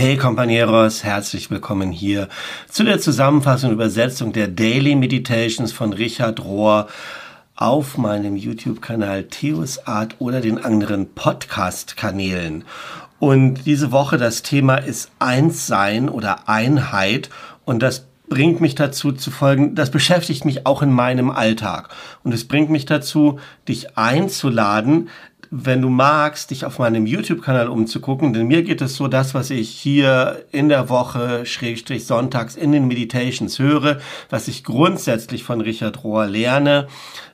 Hey 0.00 0.16
Companeros, 0.16 1.02
herzlich 1.02 1.50
willkommen 1.50 1.90
hier 1.90 2.28
zu 2.70 2.84
der 2.84 3.00
Zusammenfassung 3.00 3.70
und 3.70 3.74
Übersetzung 3.74 4.32
der 4.32 4.46
Daily 4.46 4.94
Meditations 4.94 5.72
von 5.72 5.92
Richard 5.92 6.44
Rohr 6.44 6.86
auf 7.56 7.98
meinem 7.98 8.36
YouTube-Kanal 8.36 9.24
Theos 9.24 9.88
Art 9.88 10.14
oder 10.20 10.40
den 10.40 10.64
anderen 10.64 11.12
Podcast-Kanälen. 11.14 12.62
Und 13.18 13.66
diese 13.66 13.90
Woche 13.90 14.18
das 14.18 14.42
Thema 14.42 14.76
ist 14.76 15.10
Einssein 15.18 16.08
oder 16.08 16.48
Einheit 16.48 17.28
und 17.64 17.82
das 17.82 18.06
bringt 18.28 18.60
mich 18.60 18.76
dazu 18.76 19.10
zu 19.10 19.32
folgen, 19.32 19.74
das 19.74 19.90
beschäftigt 19.90 20.44
mich 20.44 20.64
auch 20.64 20.80
in 20.80 20.92
meinem 20.92 21.28
Alltag. 21.28 21.88
Und 22.22 22.32
es 22.32 22.46
bringt 22.46 22.70
mich 22.70 22.86
dazu, 22.86 23.40
dich 23.66 23.98
einzuladen, 23.98 25.08
wenn 25.50 25.80
du 25.80 25.88
magst, 25.88 26.50
dich 26.50 26.64
auf 26.64 26.78
meinem 26.78 27.06
YouTube-Kanal 27.06 27.68
umzugucken, 27.68 28.32
denn 28.32 28.48
mir 28.48 28.62
geht 28.62 28.82
es 28.82 28.96
so, 28.96 29.08
das, 29.08 29.34
was 29.34 29.50
ich 29.50 29.70
hier 29.70 30.44
in 30.52 30.68
der 30.68 30.88
Woche, 30.88 31.46
Schrägstrich 31.46 32.06
sonntags 32.06 32.56
in 32.56 32.72
den 32.72 32.86
Meditations 32.86 33.58
höre, 33.58 33.98
was 34.30 34.48
ich 34.48 34.64
grundsätzlich 34.64 35.44
von 35.44 35.60
Richard 35.60 36.04
Rohr 36.04 36.26
lerne, 36.26 36.88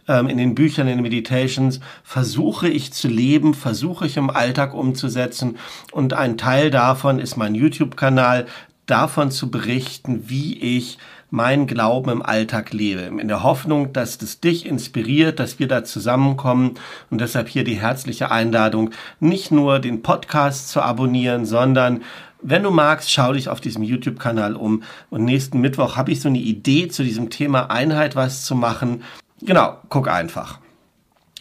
ähm, 0.06 0.28
in 0.28 0.38
den 0.38 0.54
Büchern, 0.54 0.86
in 0.86 0.98
den 0.98 1.02
Meditations, 1.02 1.80
versuche 2.02 2.68
ich 2.68 2.92
zu 2.92 3.08
leben, 3.08 3.54
versuche 3.54 4.06
ich 4.06 4.16
im 4.16 4.30
Alltag 4.30 4.74
umzusetzen. 4.74 5.56
Und 5.92 6.12
ein 6.12 6.38
Teil 6.38 6.70
davon 6.70 7.18
ist 7.18 7.36
mein 7.36 7.54
YouTube-Kanal, 7.54 8.46
davon 8.86 9.30
zu 9.30 9.50
berichten, 9.50 10.28
wie 10.28 10.58
ich 10.58 10.98
mein 11.30 11.66
Glauben 11.66 12.10
im 12.10 12.22
Alltag 12.22 12.72
lebe. 12.72 13.02
In 13.02 13.28
der 13.28 13.42
Hoffnung, 13.42 13.92
dass 13.92 14.18
das 14.18 14.40
dich 14.40 14.66
inspiriert, 14.66 15.40
dass 15.40 15.58
wir 15.58 15.66
da 15.66 15.82
zusammenkommen. 15.82 16.74
Und 17.10 17.20
deshalb 17.20 17.48
hier 17.48 17.64
die 17.64 17.80
herzliche 17.80 18.30
Einladung, 18.30 18.90
nicht 19.18 19.50
nur 19.50 19.80
den 19.80 20.02
Podcast 20.02 20.68
zu 20.68 20.80
abonnieren, 20.80 21.44
sondern 21.44 22.02
wenn 22.40 22.62
du 22.62 22.70
magst, 22.70 23.10
schau 23.10 23.32
dich 23.32 23.48
auf 23.48 23.60
diesem 23.60 23.82
YouTube-Kanal 23.82 24.54
um. 24.54 24.82
Und 25.10 25.24
nächsten 25.24 25.60
Mittwoch 25.60 25.96
habe 25.96 26.12
ich 26.12 26.20
so 26.20 26.28
eine 26.28 26.38
Idee 26.38 26.88
zu 26.88 27.02
diesem 27.02 27.30
Thema 27.30 27.70
Einheit 27.70 28.16
was 28.16 28.44
zu 28.44 28.54
machen. 28.54 29.02
Genau, 29.40 29.78
guck 29.88 30.08
einfach. 30.08 30.60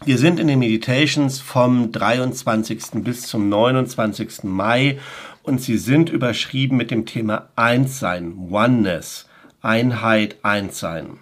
Wir 0.06 0.18
sind 0.18 0.40
in 0.40 0.48
den 0.48 0.60
Meditations 0.60 1.40
vom 1.40 1.92
23. 1.92 3.04
bis 3.04 3.22
zum 3.28 3.48
29. 3.48 4.44
Mai 4.44 5.00
und 5.44 5.62
sie 5.62 5.78
sind 5.78 6.10
überschrieben 6.10 6.78
mit 6.78 6.90
dem 6.90 7.06
Thema 7.06 7.50
Einssein, 7.56 8.50
Oneness. 8.50 9.28
Einheit, 9.64 10.38
Einssein. 10.44 11.20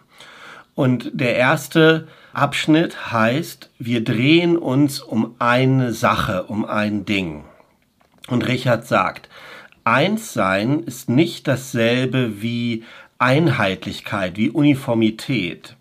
Und 0.74 1.12
der 1.14 1.36
erste 1.36 2.08
Abschnitt 2.34 3.12
heißt, 3.12 3.70
wir 3.78 4.04
drehen 4.04 4.58
uns 4.58 5.00
um 5.00 5.36
eine 5.38 5.94
Sache, 5.94 6.44
um 6.46 6.66
ein 6.66 7.06
Ding. 7.06 7.44
Und 8.28 8.48
Richard 8.48 8.88
sagt, 8.88 9.30
Einssein 9.84 10.80
ist 10.80 11.08
nicht 11.08 11.48
dasselbe 11.48 12.42
wie 12.42 12.84
Einheitlichkeit, 13.20 14.38
wie 14.38 14.50
Uniformität. 14.50 15.76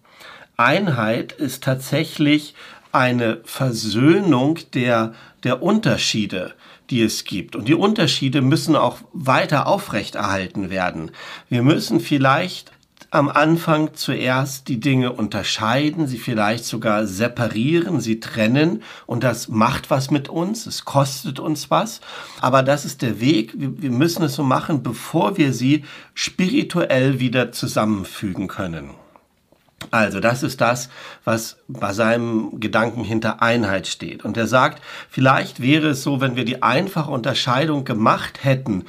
Einheit 0.61 1.33
ist 1.33 1.65
tatsächlich 1.65 2.55
eine 2.93 3.41
Versöhnung 3.45 4.59
der, 4.75 5.15
der 5.43 5.63
Unterschiede, 5.63 6.53
die 6.91 7.03
es 7.03 7.25
gibt. 7.25 7.57
Und 7.57 7.67
die 7.67 7.75
Unterschiede 7.75 8.43
müssen 8.43 8.77
auch 8.77 8.99
weiter 9.13 9.67
aufrechterhalten 9.67 10.71
werden. 10.71 11.13
Wir 11.49 11.63
müssen 11.63 12.01
vielleicht 12.01 12.73
am 13.11 13.29
Anfang 13.29 13.95
zuerst 13.95 14.69
die 14.69 14.79
Dinge 14.79 15.13
unterscheiden, 15.13 16.07
sie 16.07 16.19
vielleicht 16.19 16.65
sogar 16.65 17.07
separieren, 17.07 18.01
sie 18.01 18.21
trennen 18.21 18.83
und 19.07 19.25
das 19.25 19.49
macht 19.49 19.91
was 19.91 20.13
mit 20.13 20.29
uns, 20.29 20.67
es 20.67 20.85
kostet 20.85 21.41
uns 21.41 21.71
was, 21.71 22.01
aber 22.41 22.63
das 22.63 22.85
ist 22.85 23.03
der 23.03 23.21
Weg, 23.21 23.53
wir 23.57 23.91
müssen 23.91 24.23
es 24.23 24.37
so 24.37 24.45
machen, 24.45 24.85
bevor 24.85 25.39
wir 25.39 25.53
sie 25.53 25.85
spirituell 26.15 27.19
wieder 27.19 27.51
zusammenfügen 27.51 28.47
können. 28.47 28.91
Also 29.91 30.21
das 30.21 30.43
ist 30.43 30.61
das, 30.61 30.89
was 31.25 31.57
bei 31.67 31.93
seinem 31.93 32.61
Gedanken 32.61 33.03
hinter 33.03 33.43
Einheit 33.43 33.87
steht. 33.87 34.25
Und 34.25 34.37
er 34.37 34.47
sagt, 34.47 34.83
vielleicht 35.09 35.61
wäre 35.61 35.89
es 35.89 36.03
so, 36.03 36.21
wenn 36.21 36.37
wir 36.37 36.45
die 36.45 36.63
einfache 36.63 37.11
Unterscheidung 37.11 37.85
gemacht 37.85 38.45
hätten, 38.45 38.85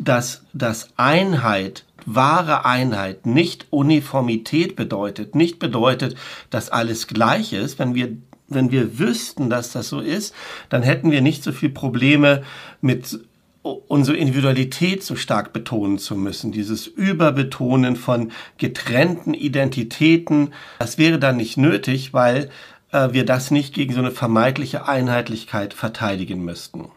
dass, 0.00 0.42
dass 0.52 0.90
Einheit, 0.96 1.84
wahre 2.06 2.64
Einheit 2.64 3.26
nicht 3.26 3.66
Uniformität 3.70 4.76
bedeutet, 4.76 5.34
nicht 5.34 5.58
bedeutet, 5.58 6.16
dass 6.50 6.70
alles 6.70 7.06
gleich 7.06 7.52
ist. 7.52 7.78
Wenn 7.78 7.94
wir 7.94 8.16
wenn 8.46 8.70
wir 8.70 8.98
wüssten, 8.98 9.48
dass 9.48 9.72
das 9.72 9.88
so 9.88 10.00
ist, 10.00 10.34
dann 10.68 10.82
hätten 10.82 11.10
wir 11.10 11.22
nicht 11.22 11.42
so 11.42 11.50
viel 11.50 11.70
Probleme 11.70 12.42
mit 12.82 13.20
unsere 13.64 14.18
Individualität 14.18 15.02
so 15.02 15.16
stark 15.16 15.54
betonen 15.54 15.98
zu 15.98 16.14
müssen, 16.16 16.52
dieses 16.52 16.86
Überbetonen 16.86 17.96
von 17.96 18.30
getrennten 18.58 19.32
Identitäten, 19.32 20.52
das 20.78 20.98
wäre 20.98 21.18
dann 21.18 21.38
nicht 21.38 21.56
nötig, 21.56 22.12
weil 22.12 22.50
äh, 22.92 23.08
wir 23.12 23.24
das 23.24 23.50
nicht 23.50 23.74
gegen 23.74 23.94
so 23.94 24.00
eine 24.00 24.10
vermeintliche 24.10 24.86
Einheitlichkeit 24.86 25.72
verteidigen 25.72 26.44
müssten. 26.44 26.90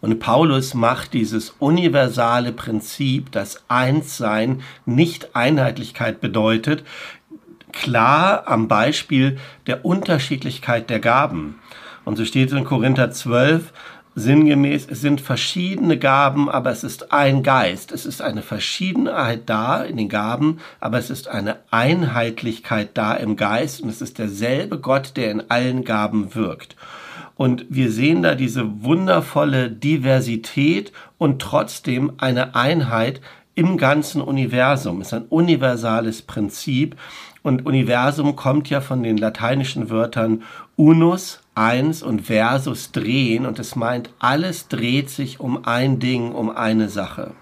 Und 0.00 0.20
Paulus 0.20 0.74
macht 0.74 1.14
dieses 1.14 1.50
universale 1.58 2.52
Prinzip, 2.52 3.32
dass 3.32 3.64
Einssein 3.68 4.62
nicht 4.86 5.34
Einheitlichkeit 5.34 6.20
bedeutet, 6.20 6.84
klar 7.72 8.46
am 8.46 8.68
Beispiel 8.68 9.38
der 9.66 9.84
Unterschiedlichkeit 9.84 10.90
der 10.90 11.00
Gaben. 11.00 11.58
Und 12.04 12.16
so 12.16 12.24
steht 12.24 12.50
es 12.50 12.54
in 12.56 12.64
Korinther 12.64 13.10
12, 13.10 13.72
sinngemäß, 14.14 14.86
es 14.90 15.00
sind 15.00 15.20
verschiedene 15.20 15.98
Gaben, 15.98 16.48
aber 16.48 16.70
es 16.70 16.84
ist 16.84 17.12
ein 17.12 17.42
Geist. 17.42 17.92
Es 17.92 18.06
ist 18.06 18.22
eine 18.22 18.42
Verschiedenheit 18.42 19.42
da 19.46 19.82
in 19.82 19.96
den 19.96 20.08
Gaben, 20.08 20.58
aber 20.80 20.98
es 20.98 21.10
ist 21.10 21.28
eine 21.28 21.56
Einheitlichkeit 21.70 22.90
da 22.94 23.14
im 23.14 23.36
Geist 23.36 23.80
und 23.80 23.88
es 23.88 24.00
ist 24.00 24.18
derselbe 24.18 24.78
Gott, 24.78 25.16
der 25.16 25.30
in 25.30 25.50
allen 25.50 25.84
Gaben 25.84 26.34
wirkt. 26.34 26.76
Und 27.36 27.66
wir 27.68 27.90
sehen 27.90 28.22
da 28.22 28.36
diese 28.36 28.84
wundervolle 28.84 29.70
Diversität 29.70 30.92
und 31.18 31.42
trotzdem 31.42 32.12
eine 32.18 32.54
Einheit 32.54 33.20
im 33.56 33.76
ganzen 33.76 34.20
Universum. 34.20 35.00
Es 35.00 35.08
ist 35.08 35.14
ein 35.14 35.26
universales 35.28 36.22
Prinzip. 36.22 36.96
Und 37.42 37.66
Universum 37.66 38.36
kommt 38.36 38.70
ja 38.70 38.80
von 38.80 39.02
den 39.02 39.16
lateinischen 39.16 39.90
Wörtern 39.90 40.42
unus, 40.76 41.40
eins 41.54 42.02
und 42.02 42.22
versus 42.22 42.92
drehen. 42.92 43.46
Und 43.46 43.58
es 43.58 43.76
meint, 43.76 44.10
alles 44.18 44.68
dreht 44.68 45.10
sich 45.10 45.40
um 45.40 45.64
ein 45.64 45.98
Ding, 45.98 46.32
um 46.32 46.50
eine 46.50 46.88
Sache. 46.88 47.32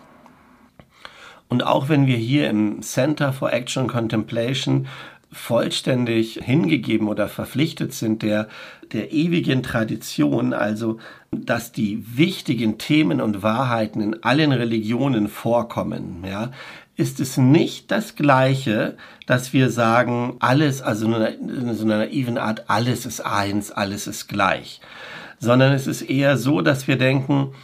Und 1.48 1.66
auch 1.66 1.88
wenn 1.88 2.06
wir 2.06 2.16
hier 2.16 2.48
im 2.48 2.80
Center 2.82 3.32
for 3.32 3.52
Action 3.52 3.86
Contemplation 3.86 4.86
vollständig 5.32 6.40
hingegeben 6.42 7.08
oder 7.08 7.26
verpflichtet 7.26 7.94
sind 7.94 8.22
der, 8.22 8.48
der 8.92 9.12
ewigen 9.12 9.62
Tradition, 9.62 10.52
also 10.52 10.98
dass 11.30 11.72
die 11.72 12.04
wichtigen 12.16 12.76
Themen 12.76 13.20
und 13.22 13.42
Wahrheiten 13.42 14.02
in 14.02 14.22
allen 14.22 14.52
Religionen 14.52 15.28
vorkommen, 15.28 16.24
ja, 16.26 16.52
ist 16.96 17.20
es 17.20 17.36
nicht 17.36 17.90
das 17.90 18.16
Gleiche, 18.16 18.96
dass 19.26 19.52
wir 19.52 19.70
sagen, 19.70 20.36
alles, 20.40 20.82
also 20.82 21.06
in 21.06 21.74
so 21.74 21.84
einer 21.84 21.98
naiven 21.98 22.38
Art, 22.38 22.68
alles 22.68 23.06
ist 23.06 23.20
eins, 23.20 23.70
alles 23.70 24.06
ist 24.06 24.28
gleich, 24.28 24.80
sondern 25.38 25.72
es 25.72 25.86
ist 25.86 26.02
eher 26.02 26.36
so, 26.36 26.60
dass 26.60 26.86
wir 26.86 26.96
denken, 26.96 27.54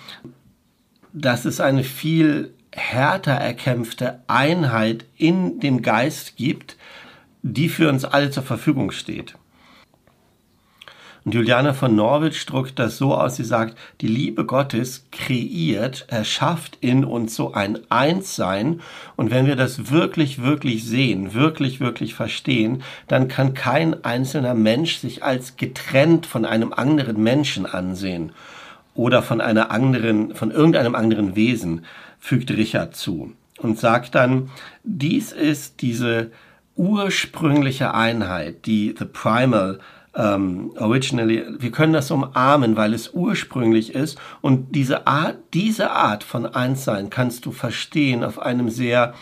dass 1.13 1.45
es 1.45 1.61
eine 1.61 1.85
viel 1.85 2.55
härter 2.73 3.33
erkämpfte 3.33 4.21
Einheit 4.29 5.05
in 5.17 5.61
dem 5.61 5.83
Geist 5.83 6.37
gibt, 6.37 6.77
die 7.43 7.69
für 7.69 7.89
uns 7.89 8.05
alle 8.05 8.31
zur 8.31 8.43
Verfügung 8.43 8.91
steht. 8.91 9.35
Und 11.29 11.35
Juliane 11.35 11.75
von 11.75 11.95
Norwich 11.95 12.47
drückt 12.47 12.79
das 12.79 12.97
so 12.97 13.15
aus, 13.15 13.37
sie 13.37 13.45
sagt, 13.45 13.77
die 14.01 14.09
Liebe 14.09 14.47
Gottes 14.47 15.05
kreiert, 15.13 16.07
erschafft 16.09 16.79
in 16.81 17.05
uns 17.05 17.35
so 17.35 17.53
ein 17.53 17.81
Einssein. 17.91 18.81
Und 19.15 19.31
wenn 19.31 19.47
wir 19.47 19.55
das 19.55 19.91
wirklich, 19.91 20.43
wirklich 20.43 20.87
sehen, 20.87 21.35
wirklich, 21.35 21.81
wirklich 21.81 22.15
verstehen, 22.15 22.83
dann 23.09 23.29
kann 23.29 23.53
kein 23.53 24.07
einzelner 24.07 24.55
Mensch 24.55 24.97
sich 24.97 25.23
als 25.23 25.59
getrennt 25.59 26.25
von 26.25 26.47
einem 26.47 26.73
anderen 26.73 27.23
Menschen 27.23 27.67
ansehen 27.67 28.33
oder 28.95 29.21
von 29.21 29.43
einer 29.43 29.71
anderen, 29.71 30.35
von 30.35 30.51
irgendeinem 30.51 30.95
anderen 30.95 31.37
Wesen, 31.37 31.85
fügt 32.19 32.51
Richard 32.53 32.97
zu 32.97 33.35
und 33.59 33.79
sagt 33.79 34.15
dann, 34.15 34.49
dies 34.83 35.33
ist 35.33 35.83
diese 35.83 36.31
ursprüngliche 36.75 37.93
Einheit, 37.93 38.65
die 38.65 38.95
The 38.99 39.05
Primal 39.05 39.79
ähm, 40.19 40.73
Originally, 40.77 41.45
wir 41.59 41.71
können 41.71 41.93
das 41.93 42.11
umarmen, 42.11 42.77
weil 42.77 42.93
es 42.93 43.15
ursprünglich 43.15 43.95
ist. 43.95 44.19
Und 44.41 44.75
diese 44.75 45.07
Art, 45.07 45.39
diese 45.55 45.93
Art 45.93 46.25
von 46.25 46.45
Einssein 46.45 47.09
kannst 47.09 47.47
du 47.47 47.53
verstehen 47.53 48.25
auf 48.25 48.41
einem 48.41 48.69
sehr 48.69 49.15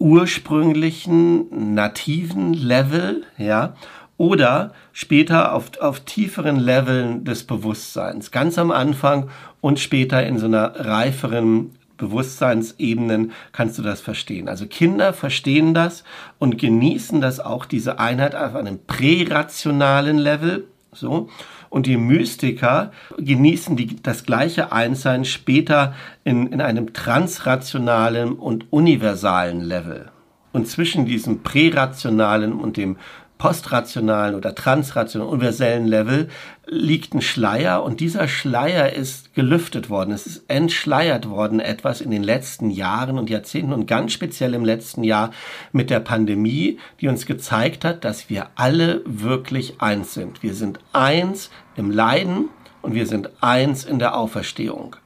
ursprünglichen, 0.00 1.74
nativen 1.74 2.52
Level, 2.52 3.22
ja, 3.36 3.74
oder 4.16 4.72
später 4.92 5.54
auf, 5.54 5.78
auf 5.80 6.00
tieferen 6.00 6.56
Leveln 6.56 7.24
des 7.24 7.44
Bewusstseins, 7.44 8.32
ganz 8.32 8.58
am 8.58 8.72
Anfang 8.72 9.30
und 9.60 9.78
später 9.78 10.26
in 10.26 10.38
so 10.38 10.46
einer 10.46 10.74
reiferen 10.74 11.77
Bewusstseinsebenen 11.98 13.32
kannst 13.52 13.78
du 13.78 13.82
das 13.82 14.00
verstehen. 14.00 14.48
Also 14.48 14.66
Kinder 14.66 15.12
verstehen 15.12 15.74
das 15.74 16.04
und 16.38 16.58
genießen 16.58 17.20
das 17.20 17.40
auch, 17.40 17.66
diese 17.66 17.98
Einheit 17.98 18.34
auf 18.34 18.54
einem 18.54 18.78
prärationalen 18.86 20.16
Level, 20.16 20.64
so. 20.92 21.28
Und 21.70 21.84
die 21.84 21.98
Mystiker 21.98 22.92
genießen 23.18 23.76
die, 23.76 23.96
das 24.02 24.24
gleiche 24.24 24.72
Einssein 24.72 25.26
später 25.26 25.94
in, 26.24 26.46
in 26.46 26.62
einem 26.62 26.94
transrationalen 26.94 28.32
und 28.32 28.72
universalen 28.72 29.60
Level. 29.60 30.10
Und 30.52 30.66
zwischen 30.66 31.04
diesem 31.04 31.42
prärationalen 31.42 32.54
und 32.54 32.78
dem 32.78 32.96
postrationalen 33.38 34.34
oder 34.34 34.54
transrationalen, 34.54 35.32
universellen 35.32 35.86
Level 35.86 36.28
liegt 36.66 37.14
ein 37.14 37.22
Schleier 37.22 37.82
und 37.82 38.00
dieser 38.00 38.28
Schleier 38.28 38.92
ist 38.92 39.34
gelüftet 39.34 39.88
worden. 39.88 40.12
Es 40.12 40.26
ist 40.26 40.44
entschleiert 40.48 41.30
worden 41.30 41.60
etwas 41.60 42.00
in 42.00 42.10
den 42.10 42.22
letzten 42.22 42.70
Jahren 42.70 43.18
und 43.18 43.30
Jahrzehnten 43.30 43.72
und 43.72 43.86
ganz 43.86 44.12
speziell 44.12 44.54
im 44.54 44.64
letzten 44.64 45.04
Jahr 45.04 45.30
mit 45.72 45.88
der 45.88 46.00
Pandemie, 46.00 46.78
die 47.00 47.08
uns 47.08 47.24
gezeigt 47.24 47.84
hat, 47.84 48.04
dass 48.04 48.28
wir 48.28 48.48
alle 48.56 49.02
wirklich 49.06 49.80
eins 49.80 50.14
sind. 50.14 50.42
Wir 50.42 50.54
sind 50.54 50.80
eins 50.92 51.50
im 51.76 51.90
Leiden 51.90 52.50
und 52.82 52.94
wir 52.94 53.06
sind 53.06 53.30
eins 53.40 53.84
in 53.84 53.98
der 53.98 54.16
Auferstehung. 54.16 54.96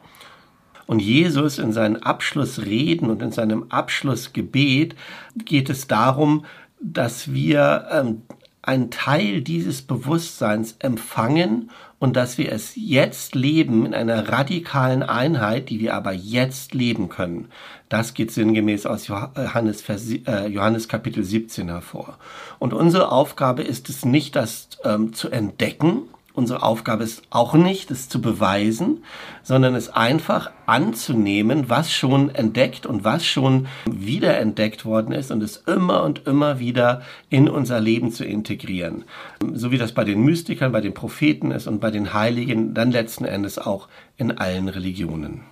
Und 0.87 0.99
Jesus 0.99 1.59
in 1.59 1.73
seinen 1.73 2.03
Abschlussreden 2.03 3.09
und 3.09 3.23
in 3.23 3.33
seinem 3.33 3.67
Abschlussgebet 3.71 4.97
geht 5.37 5.71
es 5.71 5.87
darum, 5.87 6.45
dass 6.83 7.33
wir 7.33 7.87
ähm, 7.91 8.23
einen 8.63 8.91
Teil 8.91 9.43
dieses 9.43 9.83
Bewusstseins 9.83 10.77
empfangen 10.79 11.71
und 11.99 12.17
dass 12.17 12.39
wir 12.39 12.51
es 12.51 12.73
jetzt 12.75 13.35
leben 13.35 13.87
in 13.87 13.95
einer 13.95 14.29
radikalen 14.29 15.03
Einheit, 15.03 15.69
die 15.69 15.81
wir 15.81 15.95
aber 15.95 16.13
jetzt 16.13 16.75
leben 16.75 17.09
können. 17.09 17.49
Das 17.89 18.15
geht 18.15 18.31
sinngemäß 18.31 18.87
aus 18.87 19.07
Johannes, 19.07 19.83
Vers, 19.83 20.11
äh, 20.11 20.47
Johannes 20.47 20.89
Kapitel 20.89 21.23
17 21.25 21.69
hervor. 21.69 22.19
Und 22.59 22.73
unsere 22.73 23.13
Aufgabe 23.13 23.63
ist 23.63 23.89
es 23.89 24.05
nicht, 24.05 24.35
das 24.35 24.69
ähm, 24.85 25.13
zu 25.13 25.29
entdecken, 25.29 26.03
Unsere 26.35 26.63
Aufgabe 26.63 27.05
ist 27.05 27.25
auch 27.29 27.53
nicht, 27.53 27.91
es 27.91 28.09
zu 28.09 28.23
beweisen, 28.23 29.05
sondern 29.43 29.75
es 29.75 29.91
einfach 29.91 30.51
anzunehmen, 30.65 31.69
was 31.69 31.93
schon 31.93 32.35
entdeckt 32.35 32.87
und 32.87 33.05
was 33.05 33.27
schon 33.27 33.67
wiederentdeckt 33.85 34.87
worden 34.87 35.13
ist 35.13 35.31
und 35.31 35.43
es 35.43 35.59
immer 35.59 36.05
und 36.05 36.27
immer 36.27 36.59
wieder 36.59 37.03
in 37.29 37.51
unser 37.51 37.81
Leben 37.81 38.13
zu 38.13 38.25
integrieren. 38.25 39.05
So 39.53 39.73
wie 39.73 39.79
das 39.79 39.93
bei 39.93 40.05
den 40.05 40.23
Mystikern, 40.23 40.73
bei 40.73 40.81
den 40.81 40.95
Propheten 40.95 41.51
ist 41.51 41.67
und 41.67 41.81
bei 41.81 41.91
den 41.91 42.15
Heiligen, 42.15 42.73
dann 42.73 42.93
letzten 42.93 43.27
Endes 43.27 43.59
auch 43.59 43.89
in 44.17 44.39
allen 44.39 44.69
Religionen. 44.69 45.43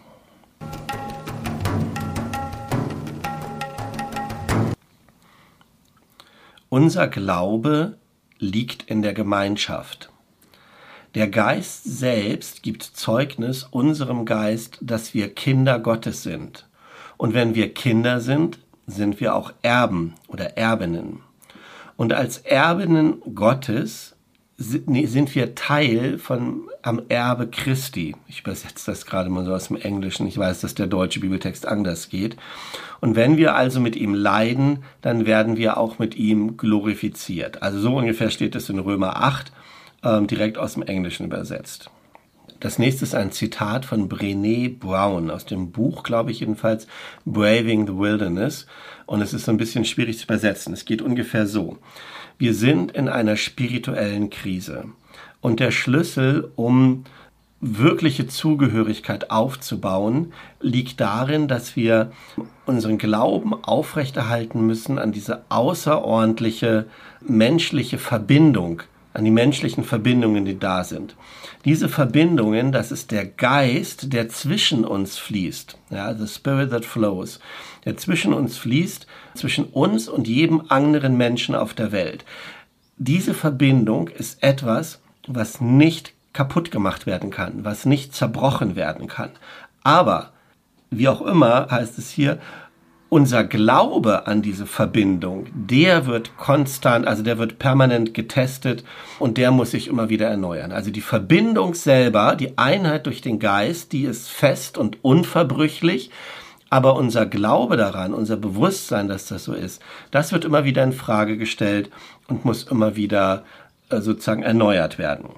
Unser 6.71 7.09
Glaube 7.09 7.99
liegt 8.39 8.85
in 8.85 9.03
der 9.03 9.13
Gemeinschaft. 9.13 10.11
Der 11.15 11.29
Geist 11.29 11.83
selbst 11.85 12.63
gibt 12.63 12.85
Zeugnis 12.85 13.65
unserem 13.65 14.25
Geist, 14.25 14.79
dass 14.81 15.13
wir 15.13 15.35
Kinder 15.35 15.81
Gottes 15.81 16.23
sind. 16.23 16.69
Und 17.17 17.35
wenn 17.35 17.57
wir 17.57 17.75
Kinder 17.75 18.21
sind, 18.21 18.61
sind 18.87 19.21
wir 19.21 19.35
auch 19.35 19.53
Erben 19.63 20.15
oder 20.29 20.57
Erbinnen. 20.57 21.21
Und 21.97 22.13
als 22.13 22.39
Erbinnen 22.39 23.21
Gottes 23.35 24.15
sind 24.57 25.35
wir 25.35 25.55
Teil 25.55 26.19
von 26.19 26.69
am 26.83 27.03
Erbe 27.09 27.49
Christi. 27.49 28.15
Ich 28.29 28.41
übersetze 28.41 28.91
das 28.91 29.05
gerade 29.05 29.31
mal 29.31 29.45
so 29.45 29.53
aus 29.53 29.69
dem 29.69 29.77
Englischen. 29.77 30.27
Ich 30.27 30.39
weiß, 30.39 30.61
dass 30.61 30.75
der 30.75 30.87
deutsche 30.87 31.21
Bibeltext 31.21 31.67
anders 31.67 32.09
geht. 32.09 32.37
Und 33.01 33.17
wenn 33.17 33.37
wir 33.37 33.55
also 33.55 33.81
mit 33.81 33.97
ihm 33.97 34.15
leiden, 34.15 34.85
dann 35.03 35.27
werden 35.27 35.57
wir 35.57 35.77
auch 35.77 35.99
mit 35.99 36.15
ihm 36.15 36.57
glorifiziert. 36.57 37.63
Also 37.63 37.81
so 37.81 37.97
ungefähr 37.97 38.31
steht 38.31 38.55
es 38.55 38.69
in 38.69 38.79
Römer 38.79 39.17
8 39.17 39.51
ähm, 40.03 40.27
direkt 40.27 40.59
aus 40.59 40.75
dem 40.75 40.83
Englischen 40.83 41.27
übersetzt. 41.27 41.91
Das 42.61 42.79
nächste 42.79 43.05
ist 43.05 43.15
ein 43.15 43.33
Zitat 43.33 43.87
von 43.87 44.11
Brené 44.11 44.79
Brown 44.79 45.31
aus 45.31 45.47
dem 45.47 45.71
Buch, 45.73 46.03
glaube 46.03 46.31
ich 46.31 46.41
jedenfalls, 46.41 46.87
Braving 47.25 47.87
the 47.87 47.97
Wilderness. 47.97 48.67
Und 49.07 49.23
es 49.23 49.33
ist 49.33 49.47
so 49.47 49.53
ein 49.53 49.57
bisschen 49.57 49.87
schwierig 49.87 50.19
zu 50.19 50.25
übersetzen. 50.25 50.75
Es 50.75 50.85
geht 50.85 51.01
ungefähr 51.01 51.47
so. 51.47 51.79
Wir 52.37 52.53
sind 52.53 52.93
in 52.93 53.09
einer 53.09 53.37
spirituellen 53.37 54.29
Krise. 54.29 54.85
Und 55.41 55.59
der 55.59 55.71
Schlüssel, 55.71 56.51
um 56.55 57.05
wirkliche 57.63 58.27
Zugehörigkeit 58.27 59.31
aufzubauen, 59.31 60.33
liegt 60.61 61.01
darin, 61.01 61.49
dass 61.49 61.77
wir 61.77 62.13
unseren 62.67 62.99
Glauben 62.99 63.53
aufrechterhalten 63.65 64.67
müssen 64.67 64.99
an 64.99 65.13
diese 65.13 65.45
außerordentliche 65.51 66.87
menschliche 67.21 67.99
Verbindung, 67.99 68.83
an 69.13 69.25
die 69.25 69.31
menschlichen 69.31 69.85
Verbindungen, 69.85 70.45
die 70.45 70.59
da 70.59 70.85
sind. 70.85 71.17
Diese 71.65 71.89
Verbindungen, 71.89 72.73
das 72.73 72.93
ist 72.93 73.11
der 73.11 73.27
Geist, 73.27 74.13
der 74.13 74.29
zwischen 74.29 74.85
uns 74.85 75.19
fließt, 75.19 75.77
ja, 75.91 76.15
the 76.15 76.27
spirit 76.27 76.71
that 76.71 76.85
flows, 76.85 77.41
der 77.85 77.97
zwischen 77.97 78.33
uns 78.33 78.57
fließt, 78.57 79.07
zwischen 79.35 79.65
uns 79.65 80.09
und 80.09 80.29
jedem 80.29 80.63
anderen 80.69 81.17
Menschen 81.17 81.55
auf 81.55 81.75
der 81.75 81.93
Welt. 81.93 82.25
Diese 82.97 83.35
Verbindung 83.35 84.09
ist 84.09 84.43
etwas, 84.43 85.01
was 85.27 85.61
nicht 85.61 86.13
kaputt 86.33 86.71
gemacht 86.71 87.07
werden 87.07 87.31
kann, 87.31 87.65
was 87.65 87.87
nicht 87.87 88.15
zerbrochen 88.15 88.77
werden 88.77 89.09
kann. 89.09 89.31
Aber, 89.83 90.33
wie 90.91 91.09
auch 91.09 91.23
immer 91.23 91.69
heißt 91.71 91.99
es 91.99 92.11
hier, 92.11 92.39
unser 93.11 93.43
Glaube 93.43 94.29
an 94.29 94.41
diese 94.41 94.67
Verbindung, 94.67 95.47
der 95.53 96.07
wird 96.07 96.37
konstant, 96.37 97.07
also 97.07 97.25
der 97.25 97.39
wird 97.39 97.59
permanent 97.59 98.15
getestet 98.15 98.85
und 99.19 99.37
der 99.37 99.51
muss 99.51 99.73
sich 99.73 99.89
immer 99.89 100.09
wieder 100.09 100.29
erneuern. 100.29 100.71
Also 100.71 100.93
die 100.93 101.01
Verbindung 101.01 101.75
selber, 101.75 102.37
die 102.37 102.57
Einheit 102.57 103.07
durch 103.07 103.21
den 103.21 103.41
Geist, 103.41 103.93
die 103.93 104.05
ist 104.05 104.31
fest 104.31 104.79
und 104.79 105.05
unverbrüchlich, 105.05 106.11
aber 106.71 106.95
unser 106.95 107.27
Glaube 107.27 107.77
daran, 107.77 108.15
unser 108.15 108.37
Bewusstsein, 108.37 109.09
dass 109.09 109.27
das 109.27 109.43
so 109.43 109.55
ist, 109.55 109.83
das 110.13 110.33
wird 110.33 110.45
immer 110.45 110.65
wieder 110.65 110.85
in 110.85 110.93
Frage 110.93 111.37
gestellt 111.37 111.91
und 112.29 112.45
muss 112.45 112.63
immer 112.63 112.95
wieder 112.95 113.43
äh, 113.89 114.01
sozusagen 114.01 114.45
erneuert 114.45 114.99
werden. 114.99 115.31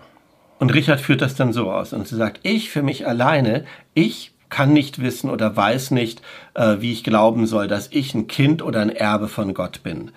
Und 0.59 0.75
Richard 0.75 1.01
führt 1.01 1.23
das 1.23 1.37
dann 1.37 1.55
so 1.55 1.73
aus 1.73 1.95
und 1.95 2.07
sie 2.07 2.17
sagt, 2.17 2.41
ich 2.43 2.71
für 2.71 2.83
mich 2.83 3.09
alleine, 3.09 3.65
ich 3.95 4.33
kann 4.53 4.75
nicht 4.75 5.01
wissen 5.01 5.31
oder 5.31 5.57
weiß 5.57 5.93
nicht, 5.93 6.21
äh, 6.53 6.77
wie 6.81 6.93
ich 6.93 7.03
glauben 7.03 7.47
soll, 7.47 7.69
dass 7.69 7.89
ich 7.91 8.15
ein 8.15 8.29
Kind 8.29 8.63
oder 8.63 8.81
ein 8.81 8.91
Erbe 8.91 9.27
von 9.27 9.55
Gott 9.55 9.83
bin. 9.83 10.11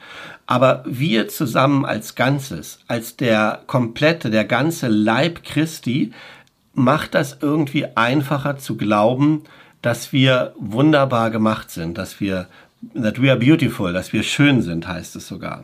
Aber 0.45 0.83
wir 0.85 1.29
zusammen 1.29 1.85
als 1.85 2.15
Ganzes, 2.15 2.79
als 2.87 3.15
der 3.15 3.61
komplette, 3.65 4.29
der 4.29 4.43
ganze 4.43 4.89
Leib 4.89 5.43
Christi, 5.45 6.11
macht 6.73 7.15
das 7.15 7.37
irgendwie 7.41 7.87
einfacher 7.95 8.57
zu 8.57 8.75
glauben, 8.75 9.43
dass 9.81 10.11
wir 10.11 10.53
wunderbar 10.59 11.31
gemacht 11.31 11.71
sind, 11.71 11.97
dass 11.97 12.19
wir, 12.19 12.47
that 12.93 13.21
we 13.21 13.31
are 13.31 13.39
beautiful, 13.39 13.93
dass 13.93 14.11
wir 14.11 14.23
schön 14.23 14.61
sind, 14.61 14.85
heißt 14.85 15.15
es 15.15 15.27
sogar. 15.27 15.63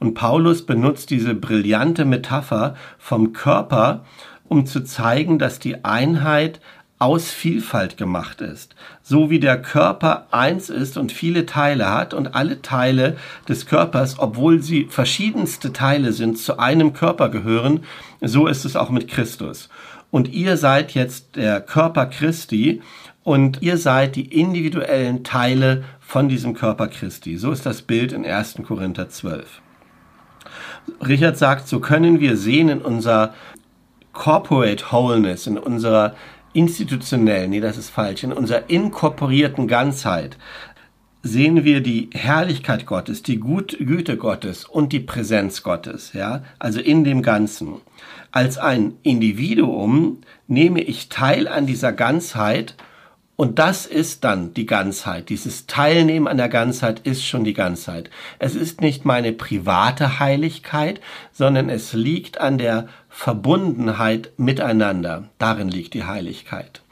Und 0.00 0.14
Paulus 0.14 0.64
benutzt 0.64 1.10
diese 1.10 1.34
brillante 1.34 2.06
Metapher 2.06 2.74
vom 2.98 3.34
Körper, 3.34 4.04
um 4.48 4.64
zu 4.64 4.82
zeigen, 4.82 5.38
dass 5.38 5.58
die 5.58 5.84
Einheit 5.84 6.60
aus 6.98 7.30
Vielfalt 7.30 7.96
gemacht 7.96 8.40
ist. 8.40 8.74
So 9.02 9.30
wie 9.30 9.38
der 9.38 9.60
Körper 9.62 10.26
eins 10.32 10.68
ist 10.68 10.96
und 10.96 11.12
viele 11.12 11.46
Teile 11.46 11.90
hat 11.90 12.12
und 12.12 12.34
alle 12.34 12.60
Teile 12.60 13.16
des 13.48 13.66
Körpers, 13.66 14.18
obwohl 14.18 14.62
sie 14.62 14.86
verschiedenste 14.90 15.72
Teile 15.72 16.12
sind, 16.12 16.38
zu 16.38 16.58
einem 16.58 16.92
Körper 16.92 17.28
gehören, 17.28 17.84
so 18.20 18.46
ist 18.46 18.64
es 18.64 18.74
auch 18.74 18.90
mit 18.90 19.08
Christus. 19.08 19.68
Und 20.10 20.32
ihr 20.32 20.56
seid 20.56 20.94
jetzt 20.94 21.36
der 21.36 21.60
Körper 21.60 22.06
Christi 22.06 22.82
und 23.22 23.62
ihr 23.62 23.76
seid 23.76 24.16
die 24.16 24.40
individuellen 24.40 25.22
Teile 25.22 25.84
von 26.00 26.28
diesem 26.28 26.54
Körper 26.54 26.88
Christi. 26.88 27.36
So 27.36 27.52
ist 27.52 27.66
das 27.66 27.82
Bild 27.82 28.12
in 28.12 28.24
1. 28.24 28.56
Korinther 28.66 29.08
12. 29.08 29.60
Richard 31.06 31.36
sagt, 31.36 31.68
so 31.68 31.80
können 31.80 32.20
wir 32.20 32.36
sehen 32.36 32.70
in 32.70 32.80
unserer 32.80 33.34
Corporate 34.14 34.84
Wholeness, 34.90 35.46
in 35.46 35.58
unserer 35.58 36.14
institutionell, 36.52 37.48
nee, 37.48 37.60
das 37.60 37.76
ist 37.76 37.90
falsch, 37.90 38.24
in 38.24 38.32
unserer 38.32 38.68
inkorporierten 38.68 39.68
Ganzheit 39.68 40.36
sehen 41.22 41.64
wir 41.64 41.80
die 41.80 42.10
Herrlichkeit 42.12 42.86
Gottes, 42.86 43.22
die 43.22 43.38
Gut 43.38 43.76
Güte 43.78 44.16
Gottes 44.16 44.64
und 44.64 44.92
die 44.92 45.00
Präsenz 45.00 45.62
Gottes, 45.62 46.12
ja, 46.12 46.42
also 46.58 46.80
in 46.80 47.04
dem 47.04 47.22
Ganzen. 47.22 47.74
Als 48.30 48.58
ein 48.58 48.94
Individuum 49.02 50.18
nehme 50.46 50.80
ich 50.80 51.08
teil 51.08 51.48
an 51.48 51.66
dieser 51.66 51.92
Ganzheit 51.92 52.76
Und 53.40 53.60
das 53.60 53.86
ist 53.86 54.24
dann 54.24 54.52
die 54.52 54.66
Ganzheit. 54.66 55.28
Dieses 55.28 55.68
Teilnehmen 55.68 56.26
an 56.26 56.38
der 56.38 56.48
Ganzheit 56.48 56.98
ist 57.06 57.24
schon 57.24 57.44
die 57.44 57.54
Ganzheit. 57.54 58.10
Es 58.40 58.56
ist 58.56 58.80
nicht 58.80 59.04
meine 59.04 59.32
private 59.32 60.18
Heiligkeit, 60.18 61.00
sondern 61.30 61.70
es 61.70 61.92
liegt 61.92 62.40
an 62.40 62.58
der 62.58 62.88
Verbundenheit 63.08 64.32
miteinander. 64.38 65.28
Darin 65.38 65.68
liegt 65.68 65.94
die 65.94 66.02
Heiligkeit. 66.02 66.82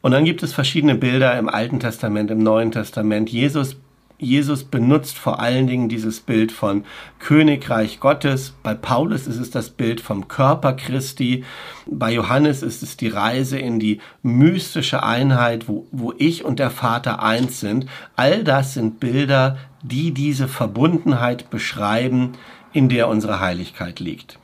Und 0.00 0.10
dann 0.10 0.24
gibt 0.24 0.42
es 0.42 0.52
verschiedene 0.52 0.96
Bilder 0.96 1.38
im 1.38 1.48
Alten 1.48 1.78
Testament, 1.78 2.32
im 2.32 2.42
Neuen 2.42 2.72
Testament. 2.72 3.30
Jesus 3.30 3.76
Jesus 4.20 4.64
benutzt 4.64 5.16
vor 5.16 5.38
allen 5.38 5.68
Dingen 5.68 5.88
dieses 5.88 6.18
Bild 6.18 6.50
von 6.50 6.84
Königreich 7.20 8.00
Gottes. 8.00 8.52
Bei 8.64 8.74
Paulus 8.74 9.28
ist 9.28 9.38
es 9.38 9.52
das 9.52 9.70
Bild 9.70 10.00
vom 10.00 10.26
Körper 10.26 10.72
Christi. 10.72 11.44
Bei 11.86 12.12
Johannes 12.12 12.64
ist 12.64 12.82
es 12.82 12.96
die 12.96 13.06
Reise 13.06 13.60
in 13.60 13.78
die 13.78 14.00
mystische 14.22 15.04
Einheit, 15.04 15.68
wo, 15.68 15.86
wo 15.92 16.12
ich 16.18 16.44
und 16.44 16.58
der 16.58 16.70
Vater 16.70 17.22
eins 17.22 17.60
sind. 17.60 17.86
All 18.16 18.42
das 18.42 18.74
sind 18.74 18.98
Bilder, 18.98 19.56
die 19.82 20.12
diese 20.12 20.48
Verbundenheit 20.48 21.48
beschreiben, 21.48 22.32
in 22.72 22.88
der 22.88 23.06
unsere 23.06 23.38
Heiligkeit 23.38 24.00
liegt. 24.00 24.40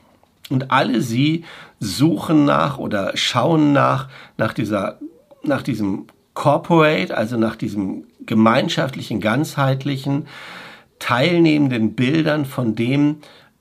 Und 0.49 0.71
alle 0.71 1.01
sie 1.01 1.43
suchen 1.81 2.45
nach 2.45 2.77
oder 2.77 3.17
schauen 3.17 3.73
nach, 3.73 4.07
nach 4.37 4.53
dieser, 4.53 4.99
nach 5.43 5.63
diesem 5.63 6.05
Corporate, 6.33 7.15
also 7.15 7.37
nach 7.37 7.55
diesem 7.55 8.03
gemeinschaftlichen, 8.25 9.19
ganzheitlichen, 9.19 10.27
teilnehmenden 10.99 11.93
Bildern 11.93 12.45
von 12.45 12.75
dem, 12.75 13.17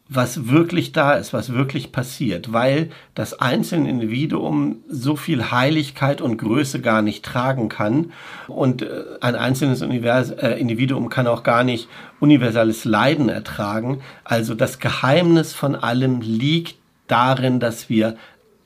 was 0.09 0.49
wirklich 0.49 0.93
da 0.93 1.15
ist, 1.15 1.33
was 1.33 1.55
wirklich 1.55 1.91
passiert, 1.91 2.53
weil 2.53 2.91
das 3.15 3.41
einzelne 3.41 3.89
Individuum 3.89 4.77
so 4.87 5.17
viel 5.17 5.51
Heiligkeit 5.51 6.21
und 6.21 6.37
Größe 6.37 6.81
gar 6.81 7.01
nicht 7.01 7.25
tragen 7.25 7.71
kann 7.71 8.13
und 8.47 8.83
äh, 8.83 9.05
ein 9.21 9.35
einzelnes 9.35 9.81
Univers 9.81 10.31
äh, 10.31 10.53
Individuum 10.53 11.09
kann 11.09 11.27
auch 11.27 11.43
gar 11.43 11.65
nicht 11.65 11.89
universales 12.21 12.85
Leiden 12.85 13.31
ertragen. 13.31 14.03
Also 14.25 14.55
das 14.55 14.79
Geheimnis 14.79 15.55
von 15.55 15.75
allem 15.75 16.21
liegt 16.21 16.77
darin, 17.07 17.59
dass 17.59 17.89
wir 17.89 18.17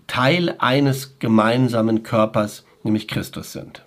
Teil 0.08 0.56
eines 0.58 1.18
gemeinsamen 1.18 2.02
Körpers, 2.02 2.64
nämlich 2.82 3.06
Christus 3.06 3.52
sind. 3.52 3.82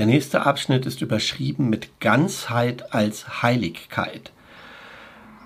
Der 0.00 0.06
nächste 0.06 0.46
Abschnitt 0.46 0.86
ist 0.86 1.02
überschrieben 1.02 1.68
mit 1.68 2.00
Ganzheit 2.00 2.94
als 2.94 3.42
Heiligkeit. 3.42 4.32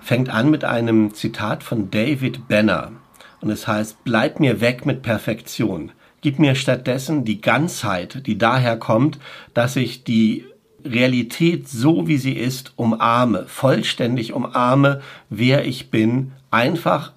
Fängt 0.01 0.29
an 0.29 0.49
mit 0.49 0.63
einem 0.63 1.13
Zitat 1.13 1.61
von 1.61 1.91
David 1.91 2.47
Benner 2.47 2.93
und 3.41 3.49
es 3.49 3.67
heißt, 3.67 4.05
bleib 4.05 4.39
mir 4.39 4.61
weg 4.61 4.85
mit 4.85 5.01
Perfektion. 5.01 5.91
Gib 6.21 6.39
mir 6.39 6.55
stattdessen 6.55 7.25
die 7.25 7.41
Ganzheit, 7.41 8.25
die 8.27 8.37
daher 8.37 8.77
kommt, 8.77 9.19
dass 9.53 9.75
ich 9.75 10.05
die 10.05 10.45
Realität 10.85 11.67
so 11.67 12.07
wie 12.07 12.17
sie 12.17 12.37
ist 12.37 12.71
umarme, 12.77 13.47
vollständig 13.47 14.31
umarme, 14.31 15.01
wer 15.29 15.65
ich 15.65 15.91
bin, 15.91 16.31
einfach 16.49 17.11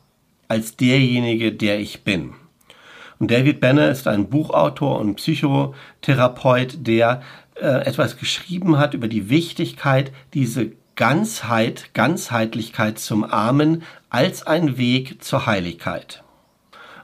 als 0.49 0.75
derjenige, 0.75 1.53
der 1.53 1.79
ich 1.79 2.03
bin. 2.03 2.35
Und 3.19 3.31
David 3.31 3.61
Benner 3.61 3.91
ist 3.91 4.07
ein 4.07 4.29
Buchautor 4.29 5.01
und 5.01 5.17
Psychotherapeut, 5.17 6.87
der 6.87 7.23
äh, 7.57 7.67
etwas 7.85 8.17
geschrieben 8.17 8.79
hat 8.79 8.95
über 8.95 9.09
die 9.09 9.29
Wichtigkeit, 9.29 10.13
diese 10.35 10.73
Ganzheit, 10.95 11.91
Ganzheitlichkeit 11.95 12.99
zum 12.99 13.25
Armen 13.25 13.83
als 14.11 14.47
ein 14.47 14.79
Weg 14.79 15.23
zur 15.23 15.47
Heiligkeit. 15.47 16.23